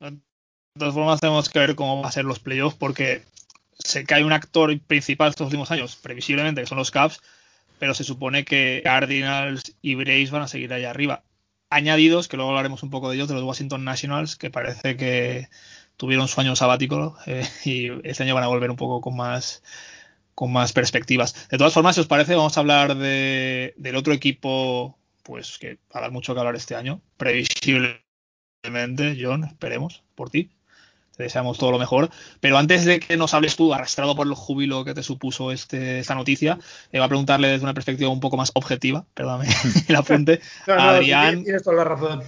[0.00, 0.18] De
[0.78, 3.22] todas formas, tenemos que ver cómo van a ser los playoffs, porque
[4.06, 7.20] que hay un actor principal estos últimos años, previsiblemente, que son los Caps,
[7.78, 11.24] pero se supone que Cardinals y Braves van a seguir allá arriba.
[11.70, 15.48] Añadidos, que luego hablaremos un poco de ellos, de los Washington Nationals, que parece que
[15.96, 19.62] tuvieron su año sabático eh, y este año van a volver un poco con más
[20.34, 21.48] con más perspectivas.
[21.50, 25.78] De todas formas, si os parece, vamos a hablar de, del otro equipo pues que
[25.92, 28.00] habrá mucho que hablar este año, previsiblemente,
[29.20, 30.50] John, esperemos por ti.
[31.16, 32.10] Te deseamos todo lo mejor.
[32.40, 35.98] Pero antes de que nos hables tú, arrastrado por el júbilo que te supuso este,
[35.98, 36.58] esta noticia,
[36.92, 39.48] eh, va a preguntarle desde una perspectiva un poco más objetiva, perdóname
[39.88, 41.44] el apunte, no, no, Adrián.
[41.44, 42.22] Tienes toda la razón.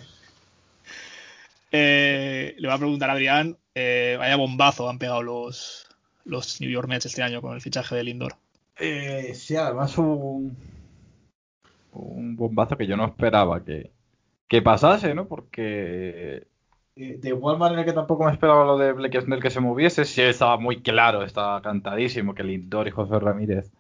[1.71, 5.87] Eh, le va a preguntar a Adrián, eh, vaya bombazo han pegado los,
[6.25, 8.37] los New York Mets este año con el fichaje de Lindor.
[8.79, 10.57] Eh, sí, además un,
[11.93, 13.93] un bombazo que yo no esperaba que,
[14.49, 15.27] que pasase, ¿no?
[15.29, 16.47] Porque
[16.95, 20.05] eh, de igual manera que tampoco me esperaba lo de Blake Snell que se moviese,
[20.05, 23.73] sí estaba muy claro, estaba cantadísimo que Lindor y José Ramírez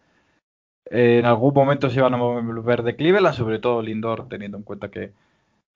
[0.91, 4.63] eh, en algún momento se iban a mover de Cleveland, sobre todo Lindor, teniendo en
[4.63, 5.13] cuenta que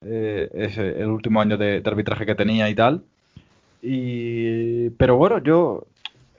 [0.03, 3.05] eh, es el último año de, arbitraje que tenía y tal.
[3.83, 5.87] Y, pero bueno, yo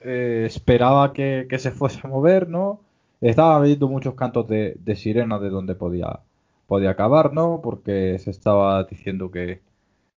[0.02, 2.80] esperaba que, se fuese a mover, ¿no?
[3.20, 6.20] Estaba viendo muchos cantos de, sirena de donde podía,
[6.66, 7.60] podía acabar, ¿no?
[7.62, 9.60] Porque se estaba diciendo que,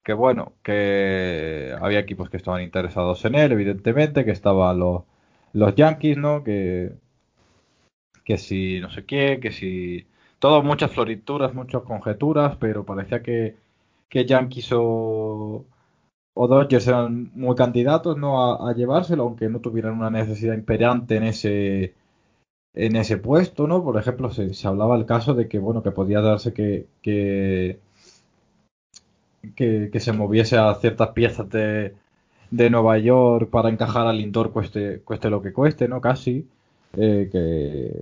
[0.05, 5.05] que, bueno, que había equipos que estaban interesados en él, evidentemente, que estaban los,
[5.53, 6.45] los Yankees, ¿no?
[6.45, 6.93] Que,
[8.25, 10.07] que si no sé qué, que si...
[10.39, 13.57] Todo, muchas florituras, muchas conjeturas, pero parecía que,
[14.09, 15.67] que Yankees o
[16.35, 18.67] o Dodgers eran muy candidatos ¿no?
[18.67, 21.95] a, llevárselo, aunque no tuvieran una necesidad imperante en ese
[22.75, 23.83] en ese puesto, ¿no?
[23.83, 27.79] Por ejemplo, se, hablaba el caso de que, bueno, que podía darse que, que,
[29.57, 31.95] que, se moviese a ciertas piezas de,
[32.51, 36.01] de Nueva York para encajar al Lindor cueste, cueste lo que cueste, ¿no?
[36.01, 36.47] Casi.
[36.97, 37.93] Eh, que,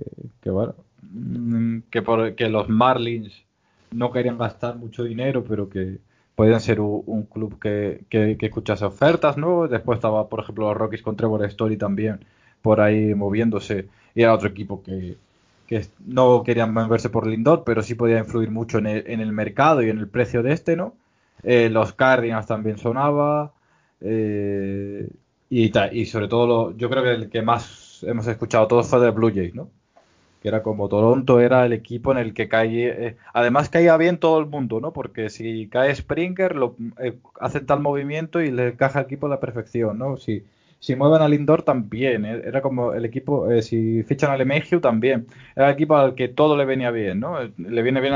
[0.41, 3.43] que, bueno, mm, que, por, que los Marlins
[3.91, 5.99] no querían gastar mucho dinero, pero que,
[6.39, 9.67] podían ser un, club que, que, escuchase ofertas, ¿no?
[9.67, 12.19] Después estaba, por ejemplo, los Rockies con Trevor Story también
[12.61, 13.89] por ahí moviéndose.
[14.15, 15.17] Y era otro equipo que,
[16.05, 19.99] no querían moverse por Lindor, pero sí podía influir mucho en el, mercado y en
[19.99, 20.95] el precio de este, ¿no?
[21.43, 23.53] Eh, los Cardinals también sonaba.
[24.01, 25.07] Eh,
[25.49, 28.99] y, y sobre todo, lo, yo creo que el que más hemos escuchado todos fue
[28.99, 29.69] de Blue Jays, ¿no?
[30.41, 34.17] que era como Toronto era el equipo en el que cae, eh, además caía bien
[34.17, 34.93] todo el mundo, ¿no?
[34.93, 39.29] Porque si cae Springer, lo, eh, hace tal movimiento y le encaja al equipo a
[39.29, 40.17] la perfección, ¿no?
[40.17, 40.43] Si,
[40.79, 45.27] si mueven al Lindor también, eh, era como el equipo, si fichan a Lemegio también,
[45.55, 47.37] era el equipo al que todo le venía bien, ¿no?
[47.57, 48.13] Le viene bien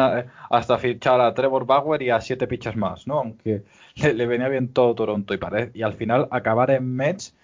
[0.50, 3.20] hasta fichar a Trevor Bauer y a siete pichas más, ¿no?
[3.20, 3.64] Aunque
[3.96, 5.40] le, venía bien todo Toronto y,
[5.74, 7.36] y al final acabar en Mets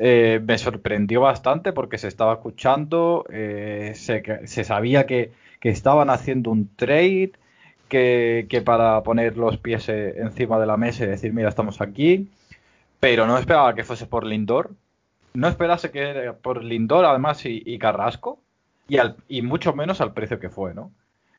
[0.00, 6.70] eh, me sorprendió bastante porque se estaba escuchando, eh, se, sabía que, estaban haciendo un
[6.76, 7.32] trade,
[7.88, 12.28] que, para poner los pies eh, encima de la mesa y decir, mira, estamos aquí,
[13.00, 14.74] pero no esperaba que fuese por Lindor,
[15.34, 18.40] no esperase que era por Lindor además y, Carrasco,
[19.28, 20.92] y, mucho menos al precio que fue, ¿no?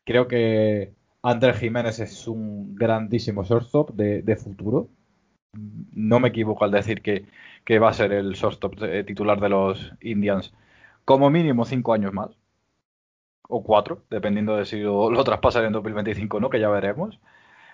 [0.04, 0.92] Creo que
[1.22, 4.88] Andrés Jiménez es un grandísimo shortstop de, futuro.
[5.92, 7.26] No me equivoco al decir que,
[7.78, 10.52] va a ser el shortstop titular de los Indians
[11.04, 12.30] como mínimo cinco años más.
[13.48, 17.18] O cuatro, dependiendo de si lo, lo traspasan en 2025 o no, que ya veremos.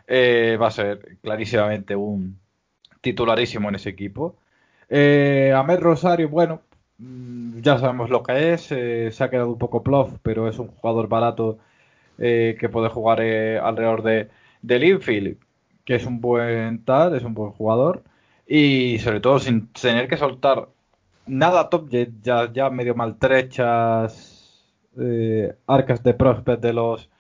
[0.07, 2.41] Eh, va a ser clarísimamente un
[3.11, 4.37] titularísimo en ese equipo.
[4.89, 6.63] Eh, Ahmed Rosario, bueno,
[6.99, 8.73] mm, ya sabemos lo que es.
[8.73, 11.59] Eh, se ha quedado un poco plof, pero es un jugador barato
[12.19, 14.31] que puede jugar alrededor de,
[14.63, 15.37] del infield,
[15.85, 18.03] que es un buen tal, es un buen jugador
[18.47, 20.69] y sobre todo sin tener que soltar
[21.27, 21.91] nada top,
[22.23, 24.37] ya, ya medio maltrechas
[24.99, 27.11] eh, arcas de prospect de los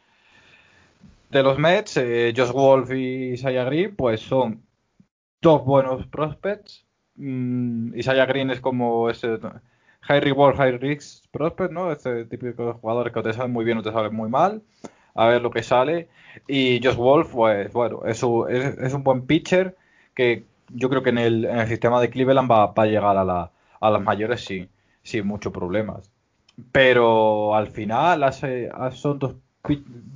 [1.30, 4.62] de los Mets, eh, Josh Wolf y Green, pues son
[5.46, 6.84] dos buenos prospects.
[7.14, 9.38] Mm, Isaiah Green es como ese
[10.00, 11.92] high reward, high risk prospect, ¿no?
[11.92, 14.62] Ese típico de jugadores que te saben muy bien o te saben muy mal.
[15.14, 16.08] A ver lo que sale.
[16.48, 19.76] Y Josh Wolf, pues bueno, es, es un buen pitcher
[20.16, 24.02] que yo creo que en el, sistema de Cleveland va, a llegar a, la, las
[24.02, 24.68] mayores sin,
[25.04, 26.10] sin muchos problemas.
[26.72, 29.36] Pero al final son dos,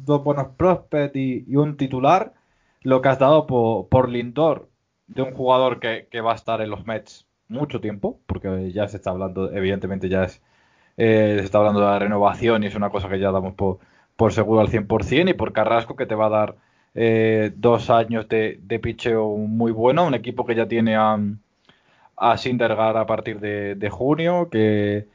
[0.04, 2.34] dos buenos prospects y, un titular
[2.82, 4.69] lo que has dado por Lindor,
[5.10, 8.88] de un jugador que, que, va a estar en los Mets mucho tiempo, porque ya
[8.88, 10.42] se está hablando, evidentemente ya es,
[10.96, 13.78] eh, se está hablando de la renovación y es una cosa que ya damos por,
[14.16, 16.56] por seguro al 100%, y por Carrasco que te va a dar
[16.94, 21.18] eh, dos años de, de picheo muy bueno, un equipo que ya tiene a,
[22.16, 25.08] a Sindergaard a partir de, junio, que,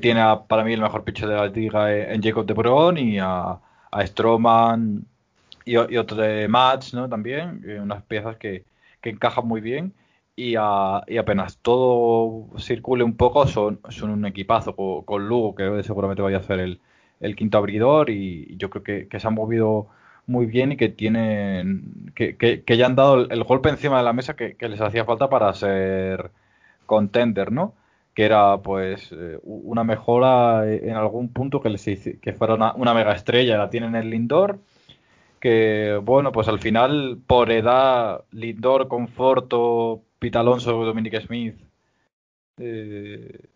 [0.00, 3.58] tiene para mí el mejor pitcher de la liga en Jacob de Bron y a,
[3.90, 5.04] a Stroman
[5.64, 7.08] y, otro de Mats, ¿no?
[7.08, 8.64] También, eh, unas piezas que,
[9.04, 9.92] que encajan muy bien
[10.34, 16.42] y, apenas todo circule un poco son, un equipazo con, Lugo que seguramente vaya a
[16.42, 16.60] ser
[17.20, 19.88] el, quinto abridor y yo creo que, se han movido
[20.26, 24.36] muy bien y que tienen que, ya han dado el, golpe encima de la mesa
[24.36, 26.30] que, les hacía falta para ser
[26.86, 27.74] contender, ¿no?
[28.14, 33.12] Que era pues eh, una mejora en algún punto que les que fuera una, mega
[33.12, 34.60] estrella, la tienen en Lindor,
[35.44, 41.56] que bueno, pues al final por edad Lindor, Conforto, Pete Alonso, Dominic Smith,
[42.58, 43.48] eh,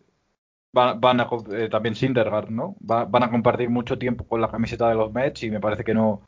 [0.73, 2.77] van, a eh, también Sindergaard, ¿no?
[2.81, 5.95] van a compartir mucho tiempo con la camiseta de los Mets y me parece que
[5.95, 6.23] no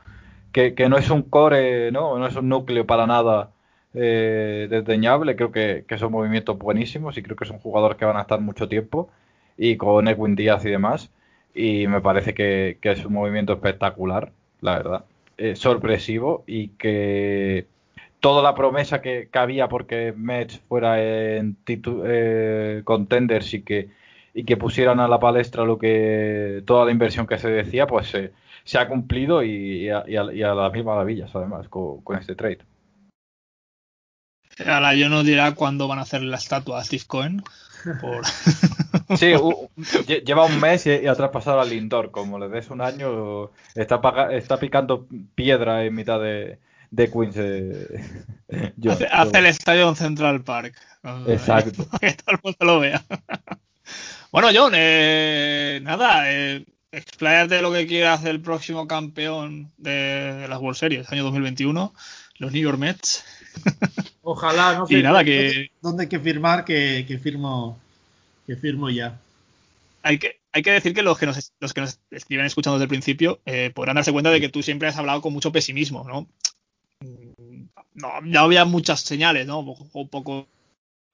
[0.51, 2.17] que, no es un core, ¿no?
[2.17, 3.51] No es un núcleo para nada
[3.93, 5.35] eh, desdeñable.
[5.35, 8.67] Creo que, son movimientos buenísimos y creo que son jugadores que van a estar mucho
[8.67, 9.09] tiempo.
[9.57, 11.11] Y con Edwin Díaz y demás.
[11.53, 14.31] Y me parece que, es un movimiento espectacular,
[14.61, 15.05] la verdad.
[15.43, 17.65] Eh, sorpresivo y que
[18.19, 23.89] toda la promesa que, había porque Mets fuera en eh, contenders y que,
[24.35, 28.15] y que pusieran a la palestra lo que toda la inversión que se decía, pues
[28.63, 32.59] se ha cumplido y, a, las mismas maravillas, además, con, este trade.
[34.63, 37.41] Ahora yo no dirá cuándo van a hacer la estatua a Steve Cohen.
[39.17, 39.33] Sí,
[40.25, 42.11] lleva un mes y, ha traspasado al Lindor.
[42.11, 46.59] Como le des un año, está, está picando piedra en mitad de,
[46.91, 47.35] de Queens.
[47.37, 48.73] Eh,
[49.11, 50.75] hace, el estadio en Central Park.
[51.27, 51.87] Exacto.
[51.99, 53.03] que todo el mundo lo vea.
[54.31, 60.59] bueno, John, eh, nada, eh, explayarte lo que quiera hacer el próximo campeón de, las
[60.59, 61.93] World Series, año 2021,
[62.37, 63.23] los New York Mets.
[64.21, 64.99] Ojalá, no sé.
[64.99, 65.71] y nada, que...
[65.81, 66.65] ¿Dónde hay que firmar?
[66.65, 67.79] Que, firmo,
[68.55, 69.19] firmo ya.
[70.03, 70.39] Hay que,
[70.71, 73.95] decir que los que nos, los que nos escriben escuchando desde el principio eh, podrán
[73.95, 76.27] darse cuenta de que tú siempre has hablado con mucho pesimismo, ¿no?
[77.93, 79.59] No, ya había muchas señales, ¿no?
[79.59, 80.47] Un poco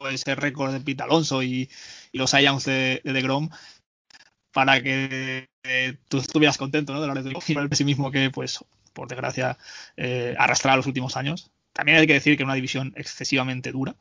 [0.10, 1.70] ese récord de Pete Alonso y,
[2.14, 3.50] los Ions de, de DeGrom
[4.58, 7.00] para que eh, tú estuvieras contento ¿no?
[7.00, 8.64] de la de el pesimismo que, pues,
[8.94, 9.56] por desgracia,
[9.98, 11.52] eh, arrastraba los últimos años.
[11.74, 13.96] También hay que decir que es una división excesivamente dura,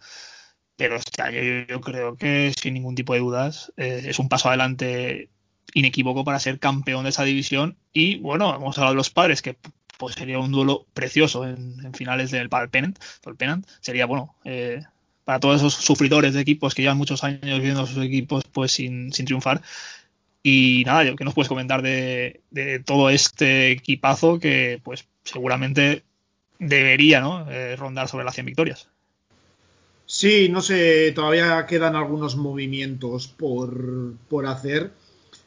[0.76, 4.48] pero este año yo, creo que sin ningún tipo de dudas eh, es un paso
[4.48, 5.30] adelante
[5.74, 7.76] inequívoco para ser campeón de esa división.
[7.92, 9.56] Y bueno, hemos hablado de los padres, que
[9.98, 12.98] pues sería un duelo precioso en, finales del para el Pennant,
[13.80, 14.82] Sería bueno eh,
[15.24, 19.12] para todos esos sufridores de equipos que llevan muchos años viendo sus equipos pues sin,
[19.12, 19.62] sin triunfar
[20.48, 22.40] y nada, ¿qué nos puedes comentar de,
[22.84, 26.04] todo este equipazo que pues seguramente
[26.60, 27.50] debería ¿no?
[27.50, 28.88] Eh, rondar sobre las 100 victorias?
[30.06, 34.14] Sí, no sé, todavía quedan algunos movimientos por,
[34.46, 34.92] hacer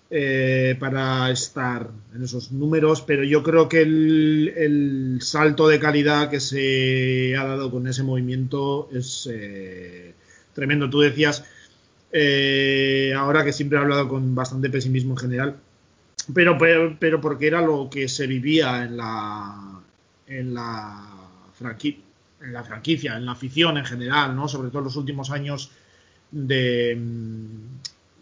[0.09, 6.41] eh, para estar en esos números, pero yo creo que el, salto de calidad que
[6.41, 10.13] se ha dado con ese movimiento es eh,
[10.53, 10.89] tremendo.
[10.89, 11.45] Tú decías
[12.11, 15.55] eh, ahora que siempre he hablado con bastante pesimismo en general,
[16.33, 16.57] pero,
[16.99, 19.81] pero, porque era lo que se vivía en la,
[20.27, 21.45] en la,
[22.41, 24.47] en la franquicia, en la afición en general, ¿no?
[24.47, 25.71] sobre todo en los últimos años
[26.31, 26.97] de,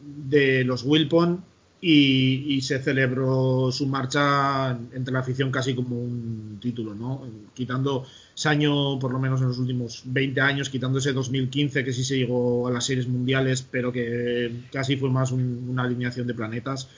[0.01, 1.43] de los Wilpon
[1.79, 7.23] y, se celebró su marcha entre la afición casi como un título, ¿no?
[7.53, 8.05] Quitando
[8.35, 12.03] ese año, por lo menos en los últimos 20 años, quitando ese 2015 que sí
[12.03, 16.89] se llegó a las series mundiales, pero que casi fue más una alineación de planetas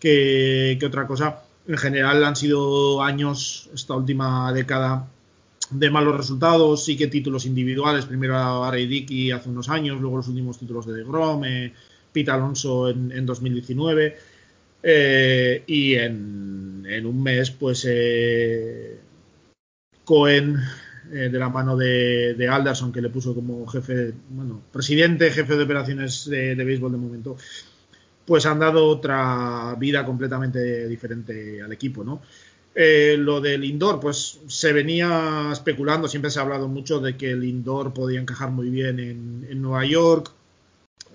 [0.00, 1.42] que, otra cosa.
[1.68, 5.08] En general han sido años, esta última década,
[5.70, 10.58] de malos resultados, sí que títulos individuales, primero a hace unos años, luego los últimos
[10.58, 11.72] títulos de DeGrom, eh,
[12.12, 14.16] Pete Alonso en, 2019.
[14.82, 18.98] Eh, y en, un mes, pues eh,
[20.04, 20.56] Cohen,
[21.12, 25.64] eh, de la mano de, Alderson, que le puso como jefe, bueno, presidente, jefe de
[25.64, 27.36] operaciones de, béisbol de momento,
[28.24, 32.22] pues han dado otra vida completamente diferente al equipo, ¿no?
[32.78, 37.44] Lo del indoor, pues se venía especulando, siempre se ha hablado mucho de que el
[37.44, 40.30] indoor podía encajar muy bien en Nueva York,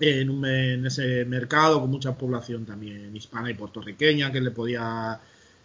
[0.02, 5.20] en, ese mercado con mucha población también hispana y puertorriqueña que le podía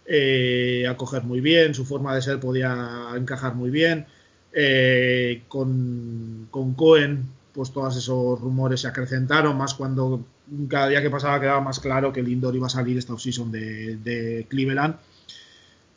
[0.06, 4.06] eh, acoger muy bien, su forma de ser podía encajar muy bien.
[4.52, 10.24] Eh, con, con, Cohen, pues todos esos rumores se acrecentaron, más cuando
[10.68, 13.96] cada día que pasaba quedaba más claro que Lindor iba a salir esta offseason de,
[13.96, 14.96] de Cleveland.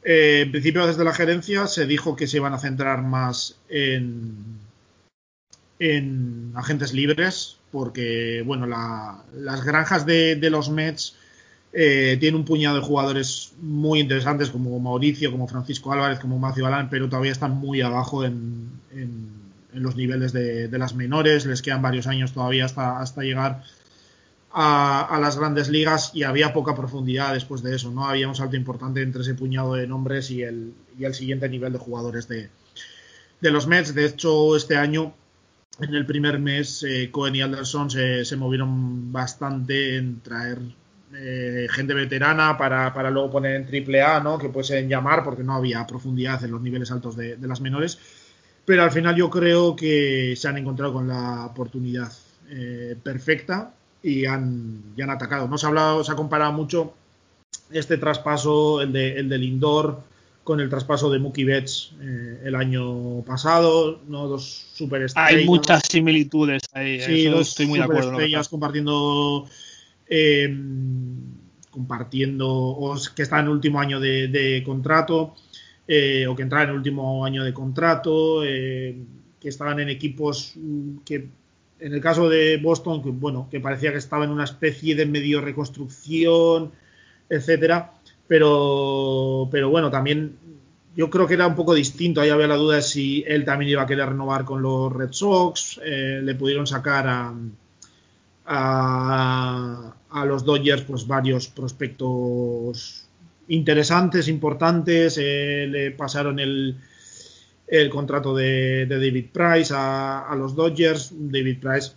[0.03, 4.59] Eh, en principio, desde la gerencia se dijo que se iban a centrar más en,
[5.79, 11.15] en agentes libres, porque bueno, las granjas de, los Mets
[11.73, 16.65] eh, tienen un puñado de jugadores muy interesantes como Mauricio, como Francisco Álvarez, como Macio
[16.67, 18.81] Alán, pero todavía están muy abajo en,
[19.73, 23.63] los niveles de, las menores, les quedan varios años todavía hasta, hasta llegar
[24.53, 28.07] a, las grandes ligas y había poca profundidad después de eso, ¿no?
[28.07, 31.73] Había un salto importante entre ese puñado de nombres y el, y el siguiente nivel
[31.73, 32.49] de jugadores de,
[33.39, 33.93] de los Mets.
[33.93, 35.13] De hecho, este año
[35.79, 40.59] en el primer mes eh, Cohen y Anderson se, movieron bastante en traer
[41.13, 44.37] eh, gente veterana para, luego poner en triple A, ¿no?
[44.37, 47.97] que pueden llamar porque no había profundidad en los niveles altos de, las menores.
[48.65, 52.11] Pero al final yo creo que se han encontrado con la oportunidad
[52.49, 53.73] eh, perfecta
[54.03, 55.47] y han, han atacado.
[55.47, 56.93] No se ha hablado, se ha comparado mucho
[57.71, 60.03] este traspaso, el, de, el del indoor,
[60.43, 64.27] con el traspaso de Mookie Betts eh, el año pasado, ¿no?
[64.27, 65.31] Dos superestrellas.
[65.31, 66.99] Hay muchas similitudes ahí.
[66.99, 68.17] Sí, dos estoy muy de acuerdo.
[68.49, 69.47] compartiendo
[70.07, 71.31] em,
[71.69, 75.35] compartiendo o que está en el último año de, contrato.
[75.87, 78.97] eh, o que entraban en el último año de contrato, eh,
[79.39, 81.27] que estaban en equipos mm, que,
[81.81, 85.05] en el caso de Boston, que, bueno, que parecía que estaba en una especie de
[85.05, 86.71] medio reconstrucción,
[87.27, 87.91] etcétera,
[88.27, 90.37] pero, pero bueno, también
[90.95, 92.21] yo creo que era un poco distinto.
[92.21, 95.11] Ahí había la duda de si él también iba a querer renovar con los Red
[95.11, 95.79] Sox.
[95.83, 97.33] Eh, le pudieron sacar a,
[98.45, 103.07] a, los Dodgers pues varios prospectos
[103.47, 105.17] interesantes, importantes.
[105.17, 106.77] Eh, le pasaron el,
[107.71, 111.11] el contrato de, David Price a, los Dodgers.
[111.15, 111.93] David Price,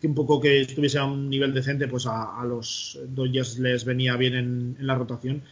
[0.00, 4.16] que un poco que estuviese a un nivel decente, pues a, los Dodgers les venía
[4.16, 5.42] bien en la rotación.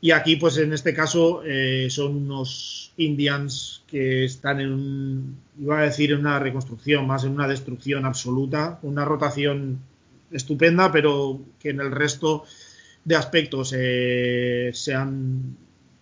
[0.00, 5.84] Y aquí, pues en este caso, eh, son unos Indians que están en iba a
[5.84, 9.80] decir, en una reconstrucción, más en una destrucción absoluta, una rotación
[10.30, 12.44] estupenda, pero que en el resto
[13.04, 15.56] de aspectos eh, se, han,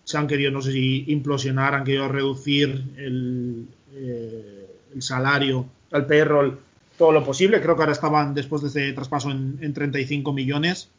[0.07, 6.59] se han querido, no sé si implosionar, han querido reducir el, eh, salario, el payroll,
[6.97, 7.59] todo lo posible.
[7.59, 10.89] Creo que ahora estaban, después de este traspaso, en, en 35 millones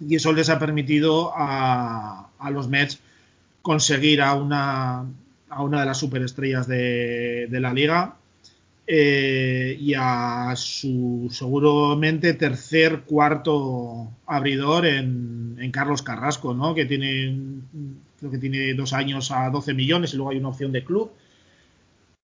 [0.00, 3.00] y eso les ha permitido a, los Mets
[3.60, 5.04] conseguir a una,
[5.50, 8.16] a una de las superestrellas de, la liga
[8.86, 16.74] eh, y a su seguramente tercer, cuarto abridor en, Carlos Carrasco, ¿no?
[16.74, 17.36] que tiene
[18.22, 21.12] creo que tiene dos años a 12 millones y luego hay una opción de club.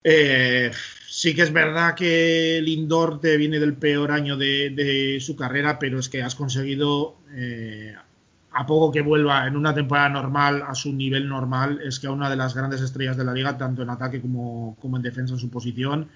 [0.05, 0.71] Eh,
[1.11, 5.99] Sí que es verdad que Lindor te viene del peor año de, su carrera, pero
[5.99, 7.93] es que has conseguido, eh,
[8.53, 12.13] a poco que vuelva en una temporada normal a su nivel normal, es que a
[12.13, 15.41] una de las grandes estrellas de la liga, tanto en ataque como, en defensa en
[15.41, 16.09] su posición,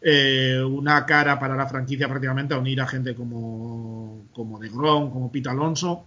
[0.00, 5.10] eh, una cara para la franquicia prácticamente a unir a gente como, como De Grom,
[5.12, 6.04] como Pete Alonso.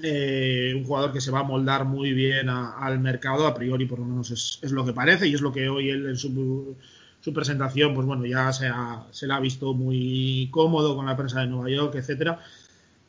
[0.00, 3.98] Eh, un jugador que se va a moldar muy bien al mercado, a priori por
[3.98, 6.76] lo menos es, lo que parece y es lo que hoy él en su
[7.20, 8.70] su presentación, pues bueno, ya se,
[9.10, 12.38] se la ha visto muy cómodo con la prensa de Nueva York, etcétera,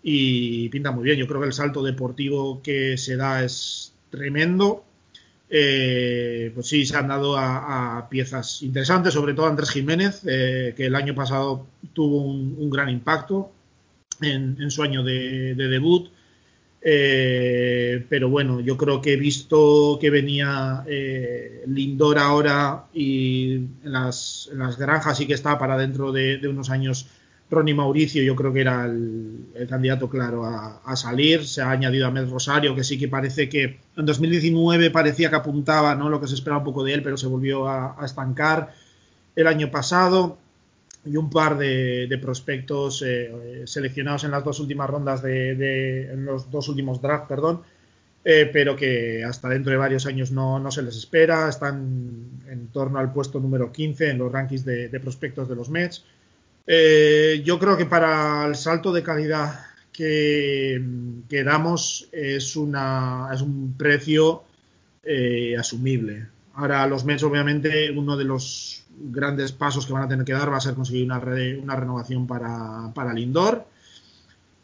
[0.02, 1.20] y pinta muy bien.
[1.20, 4.84] Yo creo que el salto deportivo que se da es tremendo.
[5.52, 10.88] Eh, pues sí, se han dado a, piezas interesantes, sobre todo Andrés Jiménez, eh, que
[10.88, 13.52] el año pasado tuvo un, gran impacto
[14.22, 16.10] en, su año de debut.
[16.82, 23.92] Eh, pero bueno, yo creo que he visto que venía eh, Lindor ahora y en
[23.92, 27.08] las, granjas y que está para dentro de, unos años
[27.52, 31.46] Ronnie Mauricio, yo creo que era el, candidato claro a, salir.
[31.46, 35.36] Se ha añadido a Med Rosario, que sí que parece que en 2019 parecía que
[35.36, 36.10] apuntaba ¿no?
[36.10, 38.74] lo que se esperaba un poco de él, pero se volvió a estancar
[39.36, 40.38] el año pasado
[41.06, 46.50] y un par de, prospectos eh, seleccionados en las dos últimas rondas de, en los
[46.52, 47.62] dos últimos drafts, perdón,
[48.24, 53.00] eh, pero que hasta dentro de varios años no, se les espera, están en torno
[53.00, 56.04] al puesto número 15 en los rankings de, prospectos de los Mets.
[56.68, 59.60] Eh, yo creo que para el salto de calidad
[59.92, 60.82] que,
[61.28, 64.44] que damos es, una, es un precio
[65.58, 66.28] asumible.
[66.56, 70.52] Ahora los Mets obviamente uno de los grandes pasos que van a tener que dar
[70.52, 73.66] va a ser conseguir una, una renovación para, para Lindor.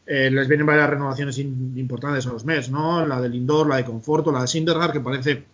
[0.06, 3.06] Eh, les vienen varias renovaciones importantes a los Mets, ¿no?
[3.06, 5.46] La de Lindor, la de Conforto, la de Sindergaard, que parece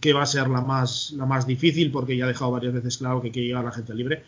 [0.00, 2.96] que va a ser la más, la más difícil porque ya ha dejado varias veces
[2.98, 4.24] claro que quiere llegar a la gente libre.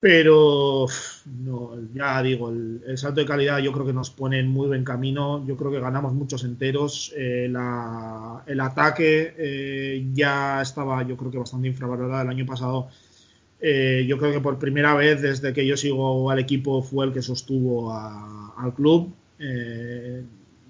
[0.00, 0.86] Pero
[1.26, 4.84] no, ya digo, el, salto de calidad yo creo que nos pone en muy buen
[4.84, 5.44] camino.
[5.46, 7.12] Yo creo que ganamos muchos enteros.
[7.16, 12.88] Eh, el ataque eh, ya estaba, yo creo que bastante infravalorado el año pasado.
[13.60, 17.12] Eh, yo creo que por primera vez desde que yo sigo al equipo fue el
[17.12, 19.12] que sostuvo al club.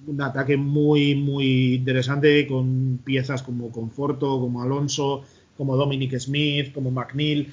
[0.06, 5.22] un ataque muy, muy interesante con piezas como Conforto, como Alonso,
[5.56, 7.52] como Dominic Smith, como McNeil.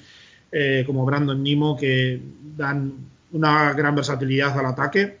[0.52, 2.20] Eh, como Brandon Nimo, que
[2.56, 2.92] dan
[3.32, 5.18] una gran versatilidad al ataque.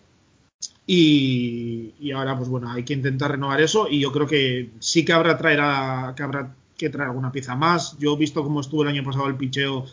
[0.86, 3.88] Y, ahora, pues bueno, hay que intentar renovar eso.
[3.90, 5.36] Y yo creo que sí que habrá,
[6.14, 7.96] que habrá que traer alguna pieza más.
[7.98, 9.84] Yo he visto cómo estuvo el año pasado el picheo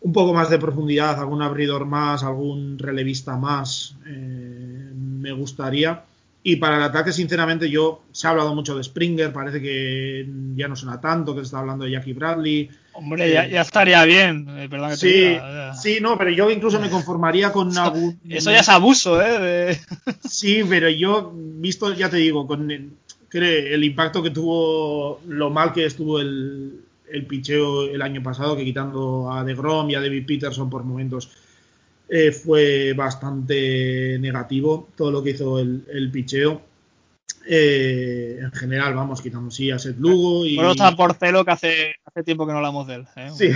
[0.00, 3.96] un poco más de profundidad, algún abridor más, algún relevista más.
[4.06, 6.04] Eh, me gustaría.
[6.48, 10.24] Y para el ataque, sinceramente, yo se ha hablado mucho de Springer, parece que
[10.54, 12.70] ya no suena tanto, que se está hablando de Jackie Bradley.
[12.92, 15.36] Hombre, ya, eh, estaría bien, eh, sí,
[15.76, 18.20] sí, no, pero yo incluso me conformaría con algún.
[18.28, 19.76] Eso ya es abuso, ¿eh?
[20.22, 22.92] Sí, pero yo, visto, ya te digo, con el,
[23.32, 26.80] el impacto que tuvo, lo mal que estuvo el,
[27.10, 31.28] el picheo el año pasado, que quitando a DeGrom y a David Peterson por momentos
[32.08, 36.62] eh, fue bastante negativo todo lo que hizo el, picheo.
[37.48, 40.56] Eh, en general, vamos, quitamos sí a Seth Lugo y.
[40.56, 43.06] Bueno, está por Celo, que hace, hace tiempo que no hablamos de él.
[43.16, 43.30] ¿eh?
[43.36, 43.50] Sí.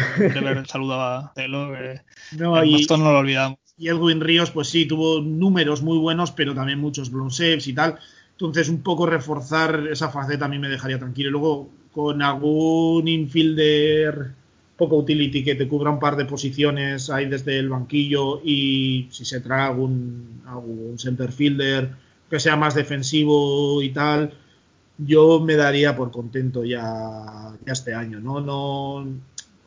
[0.66, 2.01] Saludo a Celo, que
[2.36, 3.59] No, y, Boston no lo olvidamos.
[3.78, 7.72] y Elwin Ríos, pues sí, tuvo números muy buenos, pero también muchos blown saves y
[7.72, 7.98] tal.
[8.32, 11.28] Entonces, un poco reforzar esa faceta a mí me dejaría tranquilo.
[11.28, 14.39] Y luego, con algún infielder
[14.80, 19.26] poco utility que te cubra un par de posiciones ahí desde el banquillo y si
[19.26, 21.90] se trae algún, algún center fielder
[22.30, 24.32] que sea más defensivo y tal,
[24.96, 28.40] yo me daría por contento ya, ya este año, ¿no?
[28.40, 29.06] no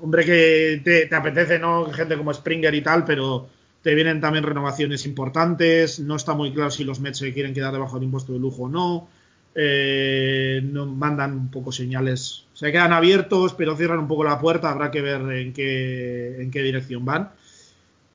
[0.02, 1.86] hombre que te, te apetece, ¿no?
[1.94, 3.48] Gente como Springer y tal, pero
[3.84, 7.72] te vienen también renovaciones importantes, no está muy claro si los Mets se quieren quedar
[7.72, 9.08] debajo del impuesto de lujo o no.
[9.56, 14.72] Eh, no mandan un poco señales, se quedan abiertos, pero cierran un poco la puerta,
[14.72, 17.32] habrá que ver en qué, en qué dirección van.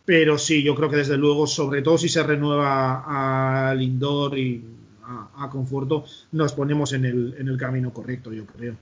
[0.05, 4.64] Pero sí, yo creo que desde luego, sobre todo si se renueva a Lindor y
[5.36, 8.74] a, Conforto, nos ponemos en el, en el camino correcto, yo creo.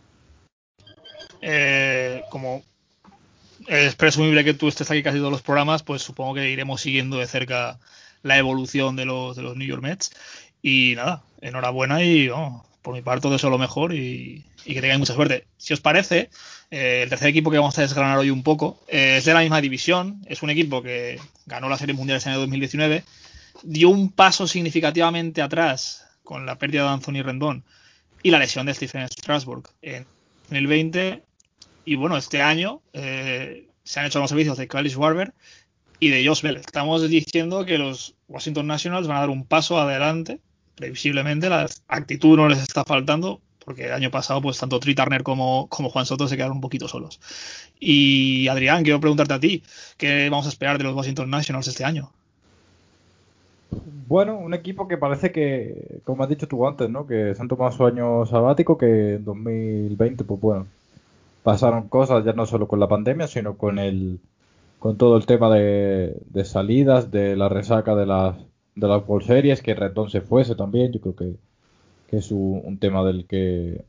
[1.42, 2.62] Eh, como
[3.66, 7.18] es presumible que tú estés aquí casi todos los programas, pues supongo que iremos siguiendo
[7.18, 7.78] de cerca
[8.22, 10.10] la evolución de los, de los New York Mets.
[10.68, 12.28] Y nada, enhorabuena y
[12.82, 15.46] por mi parte todo eso lo mejor y, que tengáis mucha suerte.
[15.58, 16.28] Si os parece,
[16.72, 19.42] eh, el tercer equipo que vamos a desgranar hoy un poco eh, es de la
[19.42, 23.04] misma división, es un equipo que ganó la Serie Mundial en el año 2019,
[23.62, 27.62] dio un paso significativamente atrás con la pérdida de Anthony Rendón
[28.24, 30.04] y la lesión de Stephen Strasburg en
[30.48, 31.22] 2020
[31.84, 35.32] y bueno, este año eh, se han hecho los servicios de Kyle Schwarber
[36.00, 36.56] y de Josh Bell.
[36.56, 40.40] Estamos diciendo que los Washington Nationals van a dar un paso adelante,
[40.76, 45.24] previsiblemente, la actitud no les está faltando, porque el año pasado, pues tanto Tri Turner
[45.24, 47.20] como, Juan Soto se quedaron un poquito solos.
[47.80, 49.62] Y Adrián, quiero preguntarte a ti,
[49.96, 52.12] ¿qué vamos a esperar de los Washington Nationals este año?
[54.06, 57.08] Bueno, un equipo que parece que, como has dicho tú antes, ¿no?
[57.08, 60.68] Que se han tomado su año sabático, que en 2020, pues bueno,
[61.42, 64.20] pasaron cosas ya no solo con la pandemia, sino con el
[64.78, 68.36] con todo el tema de salidas, de la resaca de las
[68.76, 71.36] de las World Series, que Retón se fuese también, yo creo que,
[72.08, 73.84] que es un, tema del que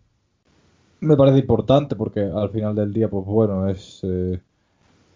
[1.02, 4.40] me parece importante porque al final del día, pues bueno, es, eh,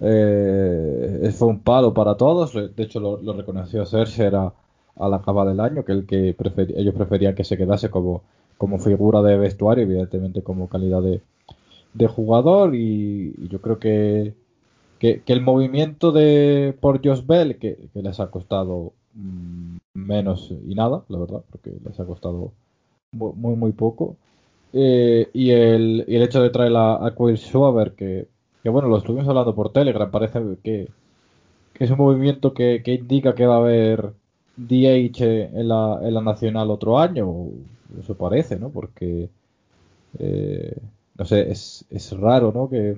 [0.01, 4.53] eh, fue un palo para todos, de hecho lo, reconoció Cersei a,
[4.97, 6.35] a la cava del año, que el que
[6.75, 8.23] ellos preferían que se quedase como,
[8.57, 11.21] como figura de vestuario, evidentemente como calidad de,
[11.93, 12.75] de jugador.
[12.75, 14.35] Y, yo creo que,
[14.99, 17.25] que, el movimiento de por Josh
[17.59, 18.93] que, les ha costado
[19.93, 22.51] menos y nada, la verdad, porque les ha costado
[23.11, 24.15] muy muy poco
[24.73, 28.27] eh, y, el, y el hecho de traer a, a Quill Schwaber que,
[28.63, 30.87] que bueno, lo estuvimos hablando por Telegram, parece que,
[31.73, 34.13] que es un movimiento que, que indica que va a haber
[34.55, 35.21] DH
[35.53, 37.47] en la, en la nacional otro año,
[37.99, 38.69] eso parece, ¿no?
[38.69, 39.29] Porque
[40.19, 40.77] eh,
[41.17, 42.69] no sé, es, es raro, ¿no?
[42.69, 42.97] Que,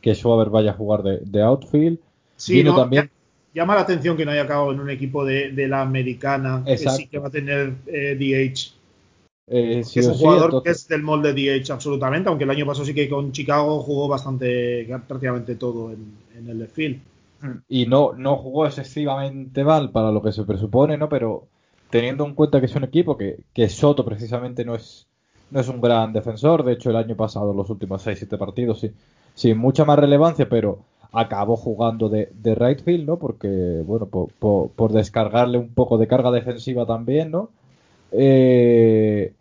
[0.00, 1.98] que Schwaber vaya a jugar de, de outfield.
[2.36, 3.10] Sí, no, también...
[3.54, 6.98] llama la atención que no haya acabado en un equipo de, de la americana, Exacto.
[6.98, 8.74] que sí que va a tener eh, DH.
[9.48, 10.62] Eh, sí es un sí, jugador entonces...
[10.64, 14.08] que es del molde DH absolutamente, aunque el año pasado sí que con Chicago jugó
[14.08, 17.00] bastante, prácticamente todo en, en el field.
[17.68, 21.08] Y no, no jugó excesivamente mal para lo que se presupone, ¿no?
[21.08, 21.48] Pero
[21.90, 25.08] teniendo en cuenta que es un equipo que, que Soto precisamente no es,
[25.50, 28.92] no es un gran defensor, de hecho el año pasado los últimos 6-7 partidos sí,
[29.34, 33.18] sin mucha más relevancia, pero acabó jugando de, de right field, ¿no?
[33.18, 33.48] Porque,
[33.84, 37.50] bueno, por, por, por, descargarle un poco de carga defensiva también, ¿no?
[38.12, 39.32] Eh,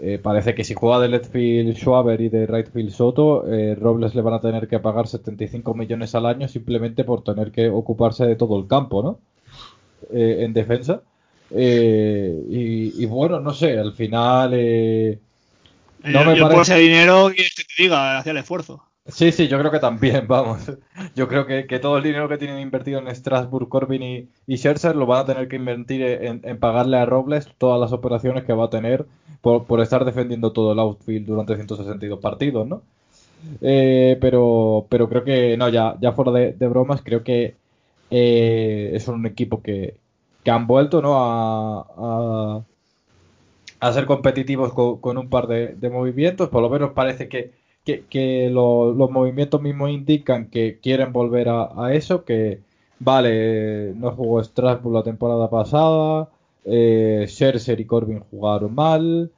[0.00, 3.74] eh, parece que si juega de left field Schwaber y de right field Soto, eh,
[3.74, 7.68] Robles le van a tener que pagar 75 millones al año simplemente por tener que
[7.68, 9.18] ocuparse de todo el campo, ¿no?
[10.12, 11.02] Eh, en defensa.
[11.50, 14.50] Y, y, bueno, no sé, al final...
[16.02, 16.54] No yo, me yo parece...
[16.54, 18.85] por ese dinero, que te diga, hacía el esfuerzo.
[19.08, 20.70] Sí, sí, yo creo que también, vamos.
[21.14, 24.56] Yo creo que, que, todo el dinero que tienen invertido en Strasbourg, Corbin y, y
[24.56, 28.44] Scherzer lo van a tener que invertir en, en, pagarle a Robles todas las operaciones
[28.44, 29.06] que va a tener
[29.40, 32.82] por, por estar defendiendo todo el outfield durante 162 partidos, ¿no?
[33.60, 37.56] Eh, pero, pero creo que, no, ya, ya fuera de, de bromas, creo que
[38.10, 39.96] eh, es un equipo que,
[40.44, 41.14] que han vuelto, ¿no?
[41.16, 42.64] A, a,
[43.80, 47.52] a ser competitivos con, con un par de, de movimientos, por lo menos parece que
[47.86, 52.60] que, que lo, los movimientos mismos indican que quieren volver a, a, eso, que
[52.98, 56.28] vale, no jugó Strasbourg la temporada pasada,
[56.64, 59.30] eh, Scherzer y Corbin jugaron mal,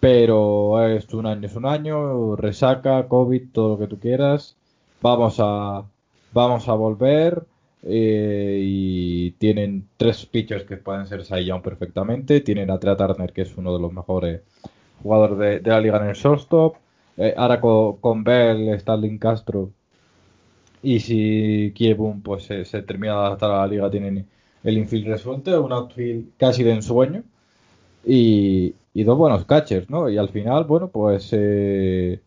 [0.00, 4.56] pero es un año es un año, resaca, COVID, todo lo que tú quieras,
[5.02, 5.84] vamos a,
[6.32, 7.44] vamos a volver,
[7.82, 12.40] eh, y tienen tres pitchers que pueden ser Young perfectamente.
[12.40, 14.42] Tienen a Trea Turner, que es uno de los mejores
[15.02, 16.76] jugadores de, la liga en el shortstop.
[17.18, 19.72] Eh, ahora con, Bell, Stalin Castro.
[20.82, 24.28] Y si Kiebun pues se, termina de adaptar a la liga, tienen
[24.62, 27.24] el infield resuelto, un outfield casi de ensueño.
[28.04, 30.08] Y, dos buenos catchers, ¿no?
[30.10, 32.20] Y al final, bueno, pues eh,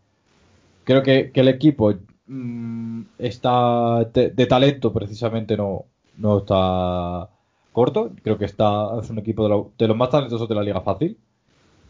[0.84, 1.94] creo que, el equipo
[2.28, 5.86] mm, está de, talento precisamente no,
[6.18, 7.30] no está
[7.72, 11.18] corto, creo que está es un equipo de, los más talentosos de la liga fácil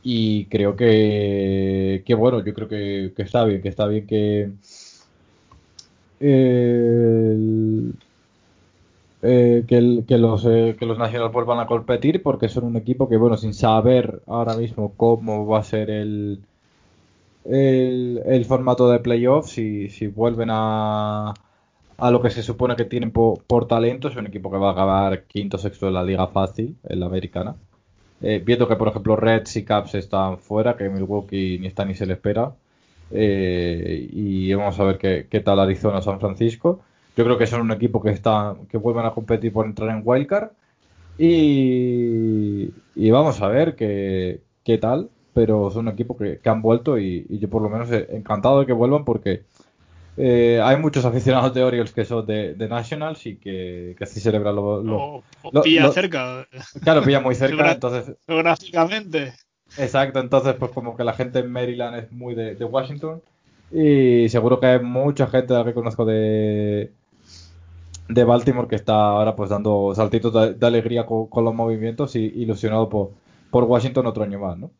[0.04, 4.52] y creo que, que bueno, yo creo que, que está bien, que está bien que
[9.24, 13.18] eh, que, los, eh, que los Nationals vuelvan a competir porque son un equipo que,
[13.18, 16.41] bueno, sin saber ahora mismo cómo va a ser el,
[17.45, 21.34] el, formato de playoffs, si, si vuelven a,
[21.97, 24.72] a lo que se supone que tienen por, talento, es un equipo que va a
[24.74, 27.56] acabar quinto sexto de la liga fácil, en la americana.
[28.22, 31.96] Eh, viendo que, por ejemplo, Reds y Caps están fuera, que Milwaukee ni está ni
[31.96, 32.54] se le espera.
[33.12, 36.82] Eh, y vamos a ver qué, tal Arizona San Francisco.
[37.18, 40.02] Yo creo que son un equipo que está que vuelven a competir por entrar en
[40.06, 40.52] wildcard
[41.18, 45.10] y, y vamos a ver qué, qué tal.
[45.34, 48.74] Pero son un equipo que, han vuelto y, yo por lo menos encantado de que
[48.74, 49.44] vuelvan porque
[50.18, 54.55] eh, hay muchos aficionados de Orioles que son de, Nationals y que, que así celebran
[54.55, 55.24] lo,
[55.64, 56.47] pilla cerca.
[56.84, 57.72] Claro, pilla muy cerca.
[57.72, 59.34] entonces, geográficamente.
[59.78, 63.22] Exacto, entonces pues como que la gente en Maryland es muy de, Washington
[63.72, 66.91] y seguro que hay mucha gente que conozco de,
[68.09, 72.89] de Baltimore que está ahora pues dando saltitos de, alegría con, los movimientos y ilusionado
[72.89, 73.12] por,
[73.49, 74.72] por Washington otro año más, ¿no?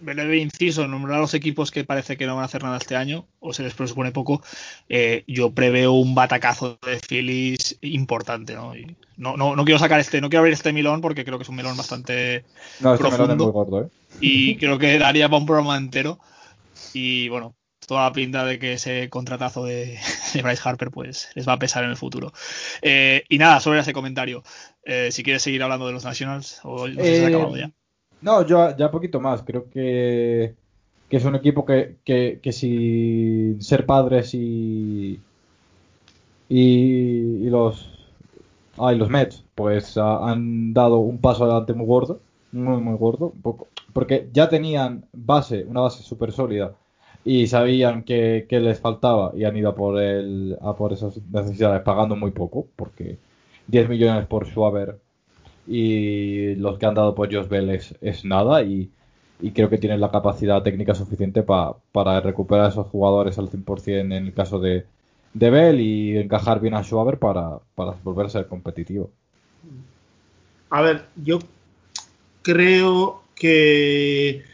[0.00, 2.96] Breve inciso, nombrar a los equipos que parece que no van a hacer nada este
[2.96, 4.42] año, o se les presupone poco,
[4.88, 8.72] eh, yo preveo un batacazo de Phillies importante, ¿no?
[9.16, 11.56] no, no, quiero sacar este, no quiero abrir este melón porque creo que es un
[11.56, 12.44] melón bastante
[12.80, 13.88] no, este melón es muy gordo, ¿eh?
[14.20, 16.18] Y creo que daría para un programa entero.
[16.92, 17.56] Y bueno,
[17.86, 19.98] toda la pinta de que ese contratazo de,
[20.42, 22.32] Bryce Harper pues les va a pesar en el futuro.
[22.80, 24.42] Eh, y nada, sobre ese comentario,
[24.84, 27.70] eh, si quieres seguir hablando de los Nationals o no sé si acabado ya.
[28.22, 29.42] No, yo ya poquito más.
[29.42, 30.54] Creo que,
[31.10, 35.20] es un equipo que, que, sin ser padres y,
[36.48, 37.88] y, los
[38.78, 42.20] ah, los Mets pues han dado un paso adelante muy gordo,
[42.52, 43.32] muy muy gordo,
[43.92, 46.72] porque ya tenían base, una base súper sólida
[47.24, 51.82] y sabían que, les faltaba y han ido a por el, a por esas necesidades
[51.82, 53.18] pagando muy poco, porque
[53.68, 54.98] 10 millones por Schwaber
[55.66, 58.90] y los que han dado por Josh Bell es, nada y,
[59.54, 64.12] creo que tienen la capacidad técnica suficiente para recuperar a esos jugadores al 100% en
[64.12, 64.86] el caso de,
[65.34, 69.10] de Bell y encajar bien a Schwaber para, para volver a ser competitivo.
[70.70, 71.38] A ver, yo
[72.42, 74.44] creo que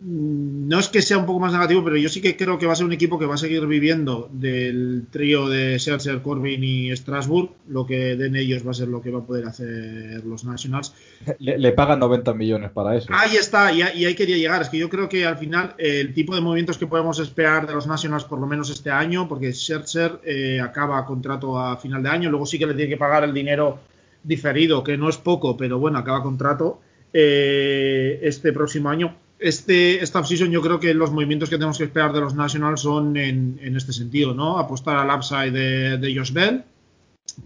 [0.00, 2.72] no es que sea un poco más negativo, pero yo sí que creo que va
[2.72, 6.96] a ser un equipo que va a seguir viviendo del trío de Scherzer, Corbin y
[6.96, 7.50] Strasbourg.
[7.66, 10.94] Lo que den ellos va a ser lo que va a poder hacer los Nationals.
[11.40, 13.08] Le, pagan 90 millones para eso.
[13.12, 14.62] Ahí está, y, ahí quería llegar.
[14.62, 17.74] Es que yo creo que al final el tipo de movimientos que podemos esperar de
[17.74, 22.08] los Nationals, por lo menos este año, porque Scherzer eh, acaba contrato a final de
[22.08, 23.80] año, luego sí que le tiene que pagar el dinero
[24.22, 26.80] diferido, que no es poco, pero bueno, acaba contrato
[27.12, 31.84] eh, este próximo año este, esta offseason yo creo que los movimientos que tenemos que
[31.84, 34.58] esperar de los Nationals son en, este sentido, ¿no?
[34.58, 36.64] Apostar al upside de, de Josh Bell,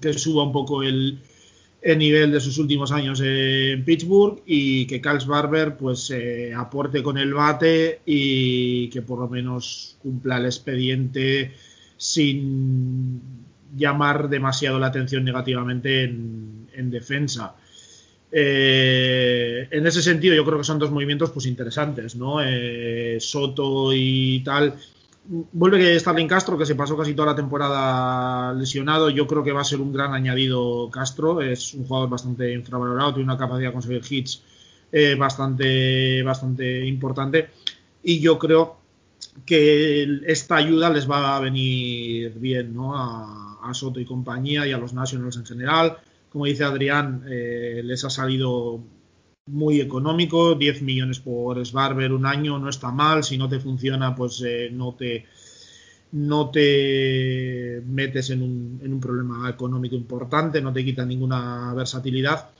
[0.00, 1.20] que suba un poco el,
[1.84, 7.18] nivel de sus últimos años en Pittsburgh y que Carlos Barber pues eh, aporte con
[7.18, 11.52] el bate y que por lo menos cumpla el expediente
[11.96, 13.20] sin
[13.76, 17.56] llamar demasiado la atención negativamente en defensa.
[18.34, 22.38] Eh, en ese sentido, yo creo que son dos movimientos pues interesantes, ¿no?
[22.42, 24.74] Eh, Soto y tal.
[25.24, 29.10] Vuelve que Starling Castro, que se pasó casi toda la temporada lesionado.
[29.10, 31.42] Yo creo que va a ser un gran añadido Castro.
[31.42, 34.42] Es un jugador bastante infravalorado, tiene una capacidad de conseguir hits
[34.90, 37.50] eh, bastante, bastante importante.
[38.02, 38.78] Y yo creo
[39.46, 42.96] que esta ayuda les va a venir bien ¿no?
[42.96, 45.98] a, a Soto y compañía y a los Nationals en general
[46.32, 48.82] como dice Adrián, eh, les ha salido
[49.46, 54.14] muy económico, 10 millones por Sbarber un año no está mal, si no te funciona
[54.14, 55.26] pues eh, no te
[56.12, 62.50] no te metes en un, en un, problema económico importante, no te quita ninguna versatilidad.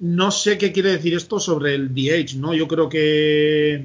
[0.00, 2.54] No sé qué quiere decir esto sobre el DH, ¿no?
[2.54, 3.84] Yo creo que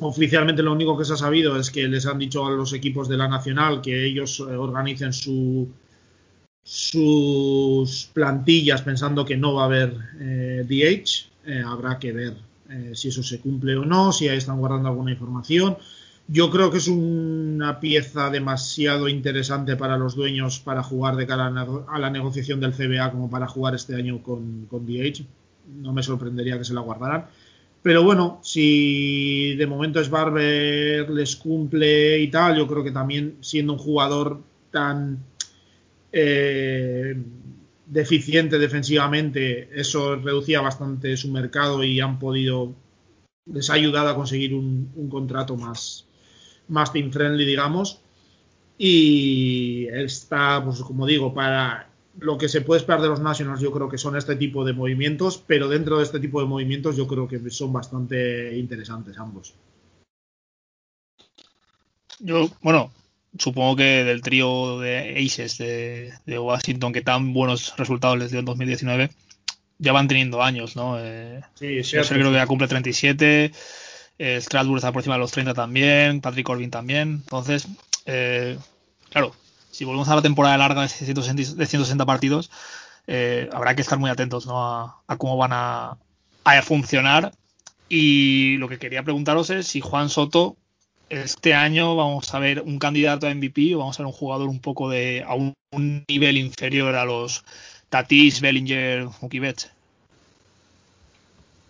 [0.00, 3.08] oficialmente lo único que se ha sabido es que les han dicho a los equipos
[3.08, 5.68] de la Nacional que ellos eh, organicen su,
[6.68, 11.30] sus plantillas pensando que no va a haber eh, DH.
[11.46, 12.34] Eh, habrá que ver
[12.68, 15.76] eh, si eso se cumple o no, si ahí están guardando alguna información.
[16.26, 21.46] Yo creo que es una pieza demasiado interesante para los dueños para jugar de cara
[21.88, 25.24] a la negociación del CBA como para jugar este año con, con DH.
[25.80, 27.26] No me sorprendería que se la guardaran.
[27.80, 33.36] Pero bueno, si de momento es Barber les cumple y tal, yo creo que también
[33.40, 34.40] siendo un jugador
[34.72, 35.20] tan
[36.18, 37.14] eh,
[37.84, 42.74] deficiente defensivamente, eso reducía bastante su mercado y han podido,
[43.44, 46.06] les ha ayudado a conseguir un, contrato más,
[46.68, 48.00] más team friendly, digamos.
[48.78, 53.70] Y está, pues como digo, para lo que se puede esperar de los Nationals, yo
[53.70, 57.06] creo que son este tipo de movimientos, pero dentro de este tipo de movimientos, yo
[57.06, 59.54] creo que son bastante interesantes ambos.
[62.20, 62.90] Yo, bueno,
[63.38, 68.40] supongo que del trío de Aces de, de, Washington, que tan buenos resultados les dio
[68.40, 69.10] en 2019,
[69.78, 70.98] ya van teniendo años, ¿no?
[70.98, 73.52] Eh, sí, yo creo que ya cumple 37.
[74.18, 77.20] Eh, Strasbourg está por encima de los 30 también, Patrick Corbin también.
[77.24, 77.68] Entonces,
[78.06, 78.58] eh,
[79.10, 79.34] claro,
[79.70, 82.50] si volvemos a la temporada larga de 160, de 160 partidos,
[83.06, 84.64] eh, habrá que estar muy atentos ¿no?
[84.64, 85.98] a, a, cómo van a,
[86.44, 87.32] a, funcionar.
[87.88, 90.56] Y lo que quería preguntaros es si Juan Soto,
[91.08, 94.48] este año vamos a ver un candidato a MVP o vamos a ver un jugador
[94.48, 95.54] un poco de a un,
[96.08, 97.44] nivel inferior a los
[97.90, 99.72] Tatis, Bellinger, Mookie Betts.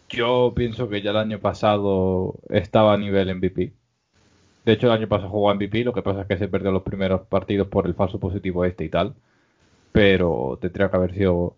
[0.08, 3.72] Yo pienso que ya el año pasado estaba a nivel MVP.
[4.64, 6.82] De hecho, el año pasado jugó MVP, lo que pasa es que se perdió los
[6.82, 9.14] primeros partidos por el falso positivo este y tal.
[9.92, 11.56] Pero tendría que haber sido.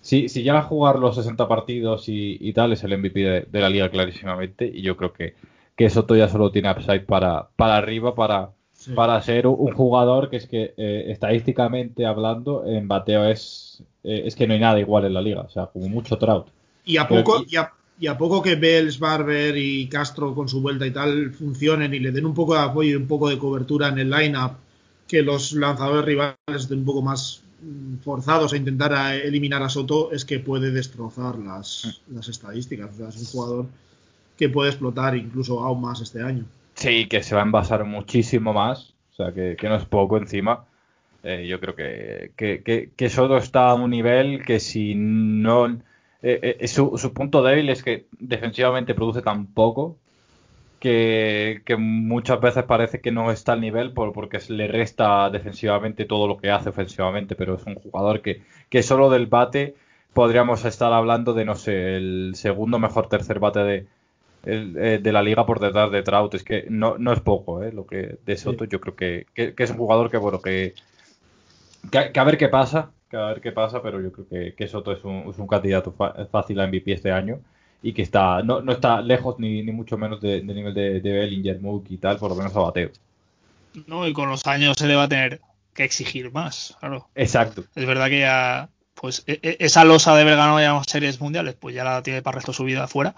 [0.00, 3.70] Si, si llega a jugar los 60 partidos y, tal, es el MVP de, la
[3.70, 4.66] liga clarísimamente.
[4.66, 5.34] Y yo creo que,
[5.76, 8.92] que Soto ya solo tiene upside para, para arriba, para, sí.
[8.92, 14.36] para ser un jugador que es que eh, estadísticamente hablando, en bateo es, eh, es
[14.36, 15.42] que no hay nada igual en la liga.
[15.42, 16.46] O sea, como mucho Trout.
[16.84, 20.60] Y a poco, y a, y a poco que Bells, Barber y Castro con su
[20.60, 23.38] vuelta y tal funcionen y le den un poco de apoyo y un poco de
[23.38, 24.52] cobertura en el line-up,
[25.06, 27.42] que los lanzadores rivales estén un poco más
[28.02, 32.90] forzados a intentar a eliminar a Soto, es que puede destrozar las, las estadísticas.
[32.92, 33.66] O sea, es un jugador
[34.36, 36.44] que puede explotar incluso aún más este año.
[36.74, 40.16] Sí, que se va a envasar muchísimo más, o sea, que, que no es poco
[40.16, 40.64] encima.
[41.22, 45.66] Eh, yo creo que, que, que, que Soto está a un nivel que si no
[46.22, 49.96] eh, eh, su, su, punto débil es que defensivamente produce tan poco
[50.80, 56.04] que, que, muchas veces parece que no está al nivel por, porque le resta defensivamente
[56.04, 59.76] todo lo que hace ofensivamente, pero es un jugador que, que solo del bate
[60.12, 63.86] podríamos estar hablando de, no sé, el segundo mejor tercer bate de,
[64.44, 66.34] el, eh, de la liga por detrás de Trout.
[66.34, 67.72] Es que no, no es poco, ¿eh?
[67.72, 68.70] Lo que de Soto, sí.
[68.70, 70.74] yo creo que, que, que, es un jugador que, bueno, que,
[71.90, 74.68] que, a ver qué pasa, que a ver qué pasa, pero yo creo que, que
[74.68, 75.94] Soto es un, es un candidato
[76.30, 77.40] fácil a MVP este año
[77.82, 81.00] y que está no, no está lejos ni, ni mucho menos del de nivel de,
[81.00, 82.90] de Bellinger, Mook y tal, por lo menos a bateo.
[83.86, 85.40] No, y con los años se le va a tener
[85.74, 87.08] que exigir más, claro.
[87.14, 87.64] Exacto.
[87.74, 91.74] Es verdad que ya, pues, e, esa losa de haber ganado ya series mundiales, pues
[91.74, 93.14] ya la tiene para el resto de su vida afuera,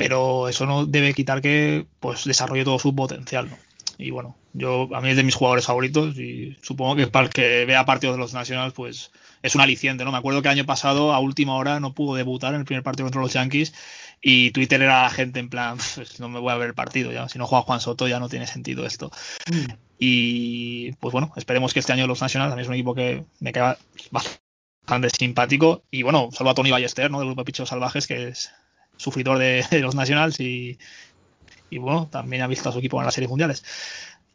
[0.00, 3.58] pero eso no debe quitar que, pues, desarrolle todo su potencial, ¿no?
[3.98, 7.30] Y bueno, yo a mí es de mis jugadores favoritos y supongo que para el
[7.30, 9.10] que vea partidos de los Nationals, pues
[9.42, 10.10] es un aliciente, ¿no?
[10.10, 12.82] Me acuerdo que el año pasado, a última hora, no pudo debutar en el primer
[12.82, 13.74] partido contra los Yankees
[14.22, 17.12] y Twitter era la gente en plan, pues no me voy a ver el partido
[17.12, 19.10] ya, si no juega Juan Soto ya no tiene sentido esto.
[19.52, 19.72] Mm.
[19.98, 23.26] Y pues bueno, esperemos que este año los Nationals, a mí es un equipo que
[23.40, 23.76] me queda
[24.10, 27.18] bastante simpático y bueno, salvo a Tony Ballester, ¿no?
[27.18, 28.50] Del grupo de Pichos Salvajes, que es
[29.00, 29.38] sufridor
[29.70, 30.78] de, los Nationals y,
[31.70, 33.64] y bueno, también ha visto a su equipo en las series mundiales.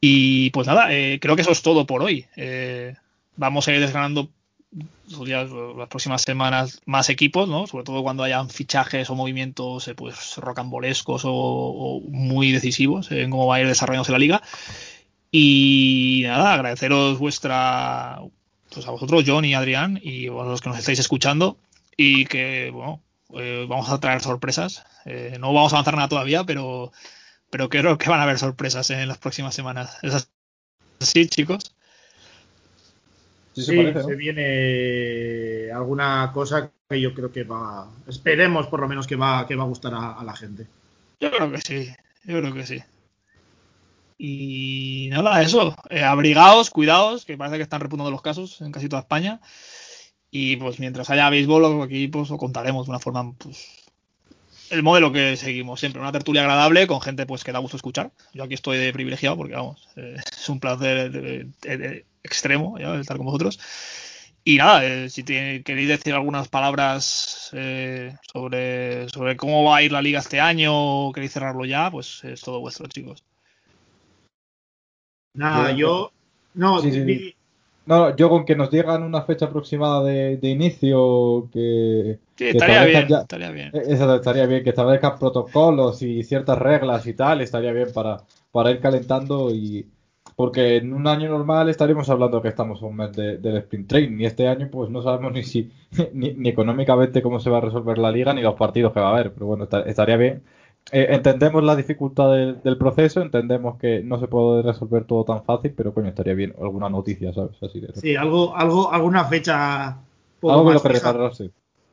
[0.01, 2.25] Y pues nada, eh, creo que eso es todo por hoy.
[2.35, 2.95] Eh,
[3.37, 4.29] vamos a ir desgranando
[5.23, 7.65] días, las próximas semanas más equipos, ¿no?
[7.65, 13.29] Sobre todo cuando hayan fichajes o movimientos eh, pues rocambolescos o, o, muy decisivos en
[13.29, 14.41] cómo va a ir desarrollándose la liga.
[15.31, 18.19] Y nada, agradeceros vuestra
[18.73, 21.57] pues a vosotros, John y Adrián, y a los que nos estáis escuchando,
[21.95, 23.01] y que bueno,
[23.35, 24.83] eh, vamos a traer sorpresas.
[25.05, 26.91] Eh, no vamos a avanzar nada todavía, pero
[27.49, 29.97] pero creo que van a haber sorpresas en las próximas semanas.
[30.01, 30.27] ¿Es
[30.99, 31.75] así, chicos?
[33.53, 34.05] Sí, se, parece, ¿no?
[34.05, 39.47] se viene alguna cosa que yo creo que va, esperemos por lo menos que va,
[39.47, 40.67] que va a gustar a, a la gente.
[41.21, 42.83] Yo creo que sí, yo creo que sí.
[44.17, 48.87] Y nada, eso, eh, abrigaos, cuidaos, que parece que están repuntando los casos en casi
[48.87, 49.41] toda España.
[50.37, 53.85] Y pues mientras haya béisbol, aquí pues lo contaremos de una forma pues,
[54.69, 58.11] el modelo que seguimos siempre, una tertulia agradable con gente pues que da gusto escuchar.
[58.33, 62.77] Yo aquí estoy de privilegiado porque vamos, eh, es un placer de, de, de extremo
[62.77, 62.99] ¿ya?
[62.99, 63.57] estar con vosotros.
[64.43, 69.93] Y nada, eh, si queréis decir algunas palabras eh, sobre, sobre cómo va a ir
[69.93, 73.23] la liga este año o queréis cerrarlo ya, pues es todo vuestro, chicos.
[75.33, 76.11] Nada, yo.
[76.55, 76.81] No,
[77.85, 82.19] no, yo con que nos digan una fecha aproximada de, inicio que.
[82.35, 83.71] Sí, estaría bien, estaría bien.
[83.73, 88.17] Estaría bien, que establezcan protocolos y ciertas reglas y tal, estaría bien para,
[88.51, 89.87] para ir calentando y.
[90.35, 94.25] Porque en un año normal estaríamos hablando que estamos un mes del sprint train y
[94.25, 95.71] este año pues no sabemos ni si
[96.13, 99.13] ni, económicamente cómo se va a resolver la liga ni los partidos que va a
[99.13, 100.43] haber, pero bueno, estaría bien
[100.91, 105.73] eh, entendemos la dificultad del, proceso, entendemos que no se puede resolver todo tan fácil,
[105.75, 107.57] pero coño, estaría bien alguna noticia, ¿sabes?
[107.61, 109.97] Así de sí, algo, algo, alguna fecha.
[110.43, 111.51] Algo que lo que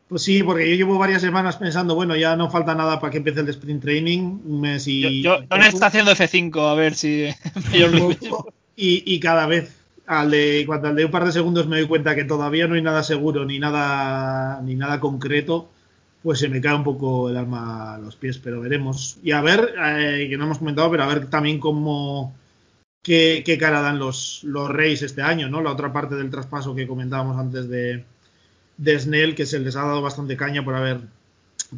[0.09, 3.18] Pues sí, porque yo llevo varias semanas pensando, bueno, ya no falta nada para que
[3.18, 5.22] empiece el sprint training, un mes y.
[5.22, 7.28] Yo, yo, está haciendo F5, a ver si.
[8.76, 9.74] y, y cada vez
[10.07, 12.74] al de, cuando al de un par de segundos me doy cuenta que todavía no
[12.74, 15.70] hay nada seguro ni nada ni nada concreto
[16.23, 19.18] pues se me cae un poco el alma a los pies, pero veremos.
[19.23, 22.35] Y a ver, eh, que no hemos comentado, pero a ver también cómo,
[23.03, 25.61] qué, cara dan los, los Reyes este año, ¿no?
[25.61, 28.05] La otra parte del traspaso que comentábamos antes de,
[28.77, 31.01] de Snell, que se les ha dado bastante caña por haber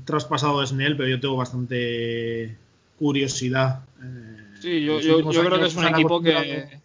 [0.05, 2.57] traspasado a Snell, pero yo tengo bastante
[2.99, 3.81] curiosidad.
[4.03, 6.81] Eh, sí, yo, yo, creo que es un equipo que,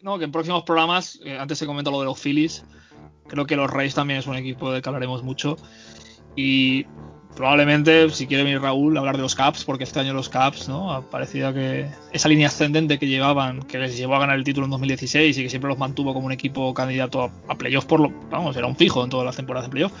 [0.00, 2.64] no, que en próximos programas, eh, antes se comentó lo de los Phillies,
[3.34, 5.56] creo que los Reyes también es un equipo del que hablaremos mucho.
[6.36, 6.86] Y
[7.36, 11.04] probablemente, si quiere venir Raúl, hablar de los Caps, porque este año los Caps, ¿no?
[11.10, 14.70] Parecía que esa línea ascendente que llevaban, que les llevó a ganar el título en
[14.70, 18.56] 2016 y que siempre los mantuvo como un equipo candidato a, playoffs por lo, vamos,
[18.56, 19.92] era un fijo en todas las temporadas de playoff.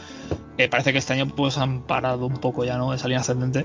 [0.58, 2.94] Eh, parece que este año pues han parado un poco ya, ¿no?
[2.94, 3.64] Esa línea ascendente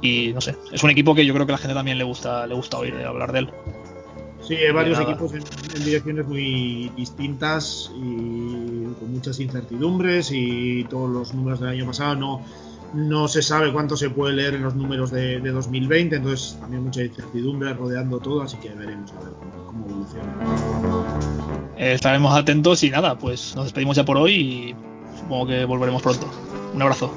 [0.00, 2.04] y no sé, es un equipo que yo creo que a la gente también le
[2.04, 3.50] gusta, le gusta oír hablar de él.
[4.50, 11.32] Sí, hay varios equipos en, direcciones muy distintas y con muchas incertidumbres y todos los
[11.34, 12.42] números del año pasado no,
[12.92, 17.04] no se sabe cuánto se puede leer en los números de, 2020, entonces también mucha
[17.04, 19.32] incertidumbre rodeando todo, así que veremos a ver
[19.66, 20.34] cómo, evoluciona.
[21.76, 24.74] Eh, estaremos atentos y nada, pues nos despedimos ya por hoy y
[25.16, 26.28] supongo que volveremos pronto.
[26.74, 27.14] Un abrazo.